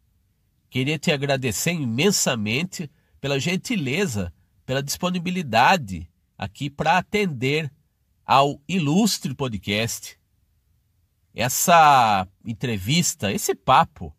[0.69, 2.91] queria te agradecer imensamente
[3.21, 4.33] pela gentileza,
[4.67, 7.73] pela disponibilidade aqui para atender
[8.25, 10.19] ao ilustre podcast.
[11.35, 14.15] Essa entrevista, esse papo,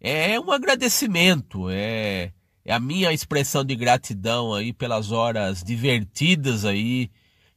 [0.00, 2.32] é um agradecimento, é,
[2.64, 7.10] é a minha expressão de gratidão aí pelas horas divertidas aí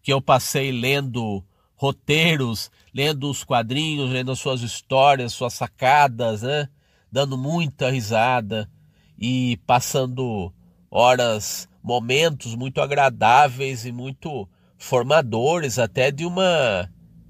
[0.03, 1.43] que eu passei lendo
[1.75, 6.67] roteiros, lendo os quadrinhos, lendo as suas histórias, suas sacadas, né?
[7.09, 8.69] Dando muita risada
[9.17, 10.53] e passando
[10.91, 14.47] horas, momentos muito agradáveis e muito
[14.77, 16.89] formadores até de uma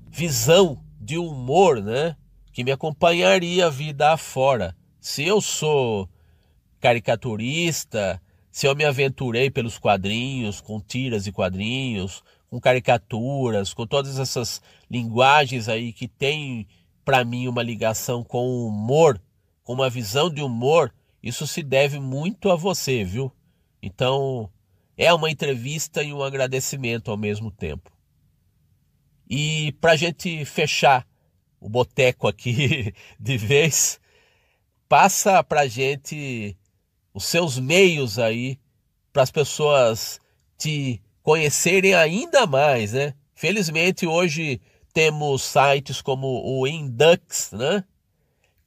[0.09, 2.17] visão de humor, né?
[2.51, 4.75] Que me acompanharia a vida afora.
[4.99, 6.09] Se eu sou
[6.79, 8.21] caricaturista,
[8.51, 14.61] se eu me aventurei pelos quadrinhos, com tiras e quadrinhos, com caricaturas, com todas essas
[14.87, 16.67] linguagens aí que tem
[17.03, 19.19] para mim uma ligação com o humor,
[19.63, 20.93] com uma visão de humor,
[21.23, 23.31] isso se deve muito a você, viu?
[23.81, 24.51] Então,
[24.95, 27.91] é uma entrevista e um agradecimento ao mesmo tempo.
[29.27, 31.07] E para gente fechar
[31.59, 33.99] o boteco aqui de vez,
[34.87, 36.55] passa para gente
[37.15, 38.59] os seus meios aí
[39.11, 40.19] para as pessoas
[40.55, 43.13] te conhecerem ainda mais, né?
[43.33, 44.61] Felizmente hoje
[44.93, 47.83] temos sites como o Indux, né?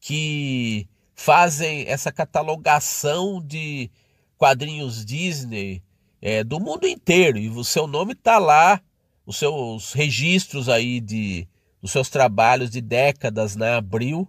[0.01, 3.91] Que fazem essa catalogação de
[4.37, 5.83] quadrinhos Disney
[6.21, 8.81] é, do mundo inteiro e o seu nome está lá,
[9.25, 11.47] os seus registros aí de
[11.83, 14.29] os seus trabalhos de décadas na Abril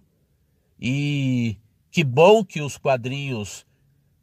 [0.80, 1.56] e
[1.90, 3.66] que bom que os quadrinhos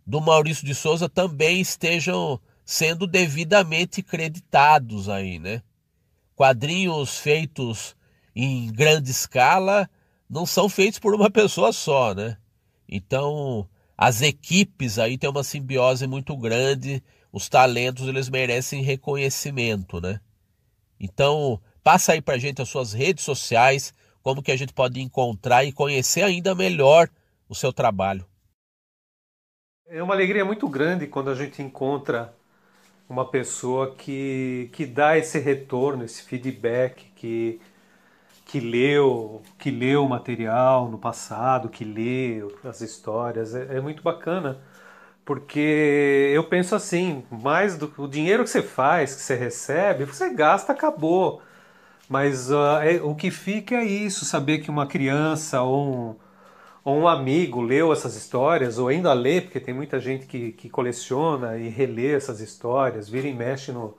[0.06, 5.61] do Maurício de Souza também estejam sendo devidamente creditados aí, né?
[6.36, 7.95] Quadrinhos feitos
[8.36, 9.89] em grande escala
[10.28, 12.38] não são feitos por uma pessoa só, né?
[12.89, 20.20] Então, as equipes aí têm uma simbiose muito grande, os talentos eles merecem reconhecimento, né?
[20.99, 23.93] Então, passa aí pra gente as suas redes sociais,
[24.24, 27.09] como que a gente pode encontrar e conhecer ainda melhor
[27.47, 28.26] o seu trabalho.
[29.88, 32.34] É uma alegria muito grande quando a gente encontra
[33.10, 37.60] uma pessoa que, que dá esse retorno, esse feedback, que,
[38.45, 43.56] que leu que leu o material no passado, que leu as histórias.
[43.56, 44.60] É, é muito bacana,
[45.26, 50.34] porque eu penso assim, mais do o dinheiro que você faz, que você recebe, você
[50.34, 51.41] gasta, acabou.
[52.10, 56.16] Mas uh, é, o que fica é isso, saber que uma criança ou um,
[56.86, 60.69] ou um amigo leu essas histórias, ou ainda lê, porque tem muita gente que, que
[60.69, 63.97] coleciona e relê essas histórias, vira e mexe no,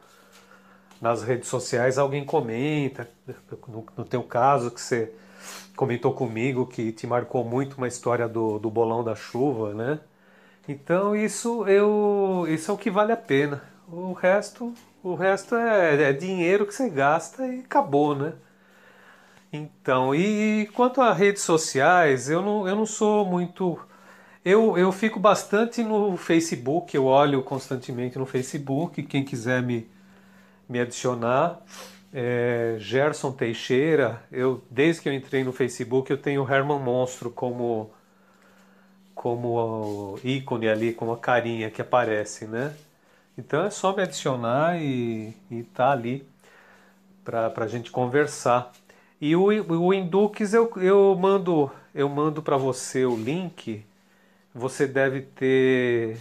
[1.01, 3.11] nas redes sociais, alguém comenta,
[3.69, 5.13] no, no teu caso, que você
[5.77, 10.01] comentou comigo, que te marcou muito uma história do, do bolão da chuva, né?
[10.69, 13.63] Então isso, eu, isso é o que vale a pena.
[13.89, 14.73] O resto,
[15.03, 18.35] o resto é, é dinheiro que você gasta e acabou, né?
[19.53, 23.79] Então, e quanto a redes sociais, eu não, eu não sou muito.
[24.45, 29.03] Eu, eu fico bastante no Facebook, eu olho constantemente no Facebook.
[29.03, 29.89] Quem quiser me,
[30.69, 31.61] me adicionar,
[32.13, 34.23] é Gerson Teixeira.
[34.31, 37.91] Eu, desde que eu entrei no Facebook, eu tenho o Herman Monstro como,
[39.15, 42.75] como ícone ali, como a carinha que aparece, né?
[43.39, 46.27] Então é só me adicionar e, e tá ali
[47.25, 48.73] para a gente conversar.
[49.21, 53.85] E o, o Indux eu, eu mando eu mando para você o link.
[54.55, 56.19] Você deve ter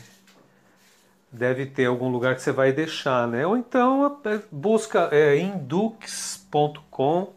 [1.31, 3.45] deve ter algum lugar que você vai deixar, né?
[3.45, 7.33] Ou então é, busca é, indux.com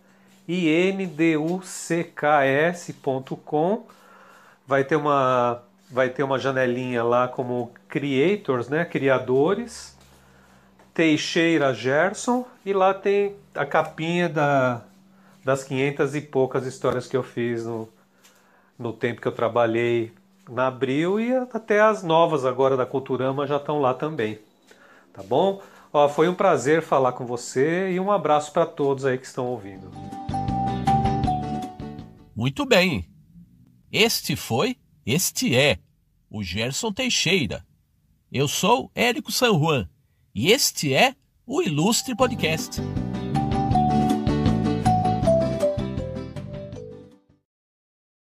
[0.47, 3.87] i n d u c k s.com
[4.67, 8.85] vai ter uma vai ter uma janelinha lá como creators, né?
[8.85, 9.97] Criadores.
[10.95, 14.83] Teixeira Gerson e lá tem a capinha da
[15.49, 17.89] das 500 e poucas histórias que eu fiz no,
[18.79, 20.13] no tempo que eu trabalhei
[20.47, 24.39] na Abril e até as novas agora da Culturama já estão lá também.
[25.11, 25.63] Tá bom?
[25.91, 29.47] Ó, foi um prazer falar com você e um abraço para todos aí que estão
[29.47, 29.91] ouvindo.
[32.37, 33.09] Muito bem.
[33.91, 34.77] Este foi,
[35.07, 35.79] este é
[36.29, 37.65] o Gerson Teixeira.
[38.31, 39.89] Eu sou Érico San Juan
[40.35, 41.15] e este é
[41.47, 42.83] o Ilustre Podcast.